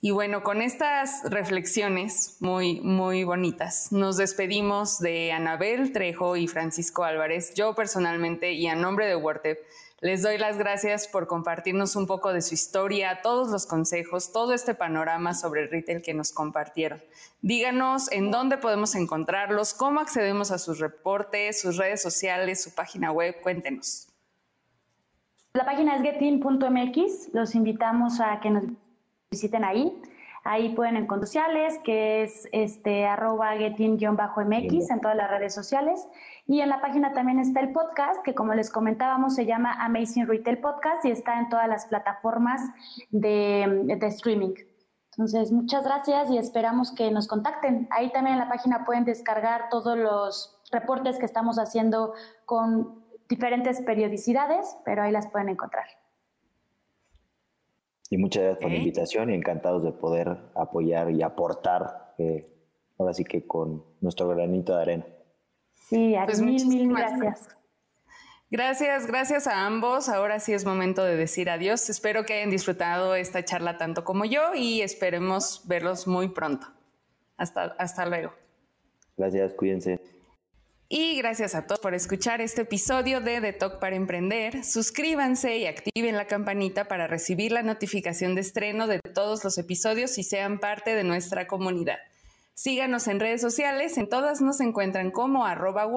Y 0.02 0.12
bueno, 0.12 0.44
con 0.44 0.62
estas 0.62 1.30
reflexiones 1.30 2.38
muy, 2.40 2.80
muy 2.80 3.26
bonitas, 3.26 3.92
nos 3.92 4.16
despedimos 4.16 5.00
de 5.00 5.34
Anabel 5.34 5.92
Trejo 5.92 6.38
y 6.38 6.48
Francisco 6.48 7.04
Álvarez, 7.04 7.54
yo 7.54 7.76
personalmente 7.76 8.54
y 8.54 8.68
a 8.68 8.76
nombre 8.76 9.08
de 9.08 9.18
WordTep 9.18 9.60
les 10.02 10.22
doy 10.22 10.38
las 10.38 10.58
gracias 10.58 11.08
por 11.08 11.28
compartirnos 11.28 11.96
un 11.96 12.08
poco 12.08 12.32
de 12.32 12.42
su 12.42 12.54
historia, 12.54 13.20
todos 13.22 13.50
los 13.50 13.66
consejos, 13.66 14.32
todo 14.32 14.54
este 14.54 14.74
panorama 14.74 15.34
sobre 15.34 15.64
el 15.64 15.70
retail 15.70 16.02
que 16.02 16.14
nos 16.14 16.32
compartieron. 16.32 17.02
Díganos 17.42 18.12
en 18.12 18.32
dónde 18.32 18.58
podemos 18.58 18.96
encontrarlos, 18.96 19.74
cómo 19.74 20.00
accedemos 20.00 20.52
a 20.52 20.58
sus 20.58 20.80
reportes, 20.80 21.62
sus 21.62 21.78
redes 21.78 22.02
sociales, 22.02 22.64
su 22.64 22.74
página 22.74 23.12
web. 23.12 23.36
Cuéntenos. 23.42 24.08
La 25.54 25.66
página 25.66 25.96
es 25.96 26.02
getin.mx. 26.02 27.34
Los 27.34 27.56
invitamos 27.56 28.22
a 28.22 28.40
que 28.40 28.50
nos 28.52 28.64
visiten 29.30 29.66
ahí. 29.66 30.02
Ahí 30.44 30.74
pueden 30.76 30.96
encontrar 30.98 31.28
sociales, 31.28 31.80
que 31.84 32.24
es 32.24 32.48
este 32.52 33.06
arroba 33.06 33.56
getin-mx 33.56 34.90
en 34.90 35.02
todas 35.02 35.18
las 35.18 35.30
redes 35.30 35.54
sociales. 35.54 36.08
Y 36.48 36.62
en 36.62 36.70
la 36.70 36.82
página 36.82 37.14
también 37.14 37.40
está 37.40 37.60
el 37.60 37.72
podcast, 37.72 38.24
que 38.24 38.34
como 38.34 38.54
les 38.54 38.72
comentábamos 38.72 39.36
se 39.36 39.46
llama 39.46 39.74
Amazing 39.84 40.28
Retail 40.28 40.60
Podcast 40.60 41.06
y 41.06 41.12
está 41.12 41.40
en 41.40 41.50
todas 41.50 41.68
las 41.68 41.86
plataformas 41.86 42.62
de, 43.12 43.96
de 44.00 44.08
streaming. 44.08 44.54
Entonces, 45.12 45.52
muchas 45.52 45.84
gracias 45.84 46.32
y 46.32 46.38
esperamos 46.38 46.94
que 46.94 47.12
nos 47.12 47.28
contacten. 47.28 47.88
Ahí 47.92 48.12
también 48.12 48.36
en 48.36 48.40
la 48.40 48.48
página 48.48 48.86
pueden 48.86 49.04
descargar 49.04 49.68
todos 49.70 49.98
los 49.98 50.58
reportes 50.72 51.20
que 51.20 51.26
estamos 51.26 51.60
haciendo 51.60 52.14
con 52.46 53.04
diferentes 53.28 53.82
periodicidades, 53.82 54.78
pero 54.86 55.04
ahí 55.04 55.12
las 55.12 55.28
pueden 55.28 55.50
encontrar. 55.50 55.86
Y 58.10 58.18
muchas 58.18 58.44
gracias 58.44 58.62
por 58.62 58.72
la 58.72 58.78
invitación 58.78 59.30
y 59.30 59.36
encantados 59.36 59.84
de 59.84 59.92
poder 59.92 60.38
apoyar 60.56 61.12
y 61.12 61.22
aportar, 61.22 62.16
eh, 62.18 62.48
ahora 62.98 63.14
sí 63.14 63.24
que 63.24 63.46
con 63.46 63.84
nuestro 64.02 64.28
granito 64.30 64.76
de 64.76 64.82
arena. 64.82 65.06
Sí, 65.76 66.16
pues 66.26 66.42
mil, 66.42 66.66
mil 66.68 66.90
gracias. 66.90 67.56
Gracias, 68.52 69.06
gracias 69.06 69.46
a 69.46 69.68
ambos. 69.68 70.10
Ahora 70.10 70.40
sí 70.40 70.54
es 70.54 70.66
momento 70.66 71.04
de 71.04 71.16
decir 71.16 71.52
adiós. 71.52 71.88
Espero 71.90 72.26
que 72.26 72.34
hayan 72.34 72.50
disfrutado 72.50 73.14
esta 73.14 73.46
charla 73.46 73.78
tanto 73.78 74.04
como 74.04 74.26
yo 74.26 74.56
y 74.56 74.82
esperemos 74.82 75.68
verlos 75.68 76.08
muy 76.08 76.30
pronto. 76.30 76.68
Hasta, 77.38 77.76
hasta 77.78 78.08
luego. 78.08 78.34
Gracias, 79.18 79.54
cuídense. 79.54 80.00
Y 80.92 81.18
gracias 81.18 81.54
a 81.54 81.68
todos 81.68 81.80
por 81.80 81.94
escuchar 81.94 82.42
este 82.42 82.64
episodio 82.64 83.22
de 83.22 83.40
The 83.40 83.54
Talk 83.54 83.78
para 83.78 83.96
Emprender. 83.96 84.66
Suscríbanse 84.66 85.56
y 85.60 85.68
activen 85.68 86.18
la 86.18 86.26
campanita 86.26 86.86
para 86.86 87.06
recibir 87.06 87.52
la 87.52 87.62
notificación 87.62 88.34
de 88.34 88.42
estreno 88.42 88.88
de 88.88 89.00
todos 89.00 89.44
los 89.44 89.60
episodios 89.60 90.18
y 90.18 90.24
sean 90.24 90.58
parte 90.58 90.96
de 90.96 91.04
nuestra 91.04 91.46
comunidad. 91.46 92.00
Síganos 92.56 93.08
en 93.08 93.20
redes 93.20 93.40
sociales, 93.40 94.00
en 94.00 94.10
todas 94.10 94.42
nos 94.42 94.62
encuentran 94.62 95.12
como 95.12 95.46
arroba 95.46 95.88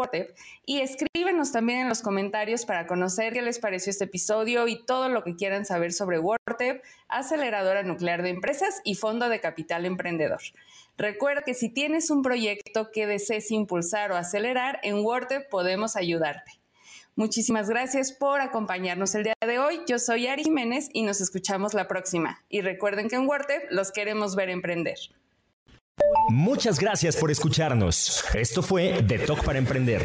y 0.66 0.80
escríbenos 0.82 1.52
también 1.52 1.80
en 1.80 1.88
los 1.88 2.02
comentarios 2.02 2.66
para 2.66 2.86
conocer 2.86 3.32
qué 3.32 3.40
les 3.40 3.60
pareció 3.60 3.88
este 3.88 4.04
episodio 4.04 4.68
y 4.68 4.84
todo 4.84 5.08
lo 5.08 5.24
que 5.24 5.36
quieran 5.36 5.64
saber 5.64 5.94
sobre 5.94 6.18
Wordtep, 6.18 6.84
aceleradora 7.08 7.82
nuclear 7.82 8.22
de 8.22 8.28
empresas 8.28 8.82
y 8.84 8.94
fondo 8.96 9.30
de 9.30 9.40
capital 9.40 9.86
emprendedor. 9.86 10.42
Recuerda 11.02 11.42
que 11.42 11.54
si 11.54 11.68
tienes 11.68 12.10
un 12.10 12.22
proyecto 12.22 12.92
que 12.92 13.08
desees 13.08 13.50
impulsar 13.50 14.12
o 14.12 14.16
acelerar, 14.16 14.78
en 14.84 15.04
Wordtep 15.04 15.48
podemos 15.50 15.96
ayudarte. 15.96 16.52
Muchísimas 17.16 17.68
gracias 17.68 18.12
por 18.12 18.40
acompañarnos 18.40 19.16
el 19.16 19.24
día 19.24 19.34
de 19.44 19.58
hoy. 19.58 19.80
Yo 19.88 19.98
soy 19.98 20.28
Ari 20.28 20.44
Jiménez 20.44 20.90
y 20.92 21.02
nos 21.02 21.20
escuchamos 21.20 21.74
la 21.74 21.88
próxima. 21.88 22.44
Y 22.48 22.60
recuerden 22.60 23.08
que 23.08 23.16
en 23.16 23.26
Wordtep 23.26 23.68
los 23.72 23.90
queremos 23.90 24.36
ver 24.36 24.48
emprender. 24.48 24.96
Muchas 26.28 26.78
gracias 26.78 27.16
por 27.16 27.30
escucharnos. 27.30 28.24
Esto 28.34 28.62
fue 28.62 29.02
The 29.06 29.18
Talk 29.20 29.44
para 29.44 29.58
Emprender, 29.58 30.02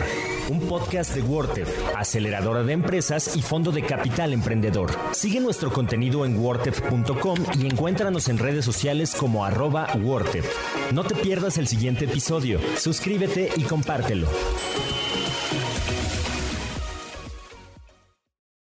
un 0.50 0.60
podcast 0.62 1.14
de 1.16 1.22
WordTep, 1.22 1.68
aceleradora 1.96 2.64
de 2.64 2.74
empresas 2.74 3.36
y 3.36 3.42
fondo 3.42 3.72
de 3.72 3.84
capital 3.84 4.34
emprendedor. 4.34 4.92
Sigue 5.12 5.40
nuestro 5.40 5.72
contenido 5.72 6.26
en 6.26 6.38
wordtep.com 6.38 7.38
y 7.60 7.68
encuéntranos 7.68 8.28
en 8.30 8.38
redes 8.38 8.66
sociales 8.66 9.16
como 9.18 9.46
arroba 9.46 9.88
No 10.94 11.04
te 11.04 11.16
pierdas 11.16 11.58
el 11.58 11.68
siguiente 11.68 12.06
episodio. 12.06 12.60
Suscríbete 12.78 13.50
y 13.56 13.64
compártelo. 13.64 14.28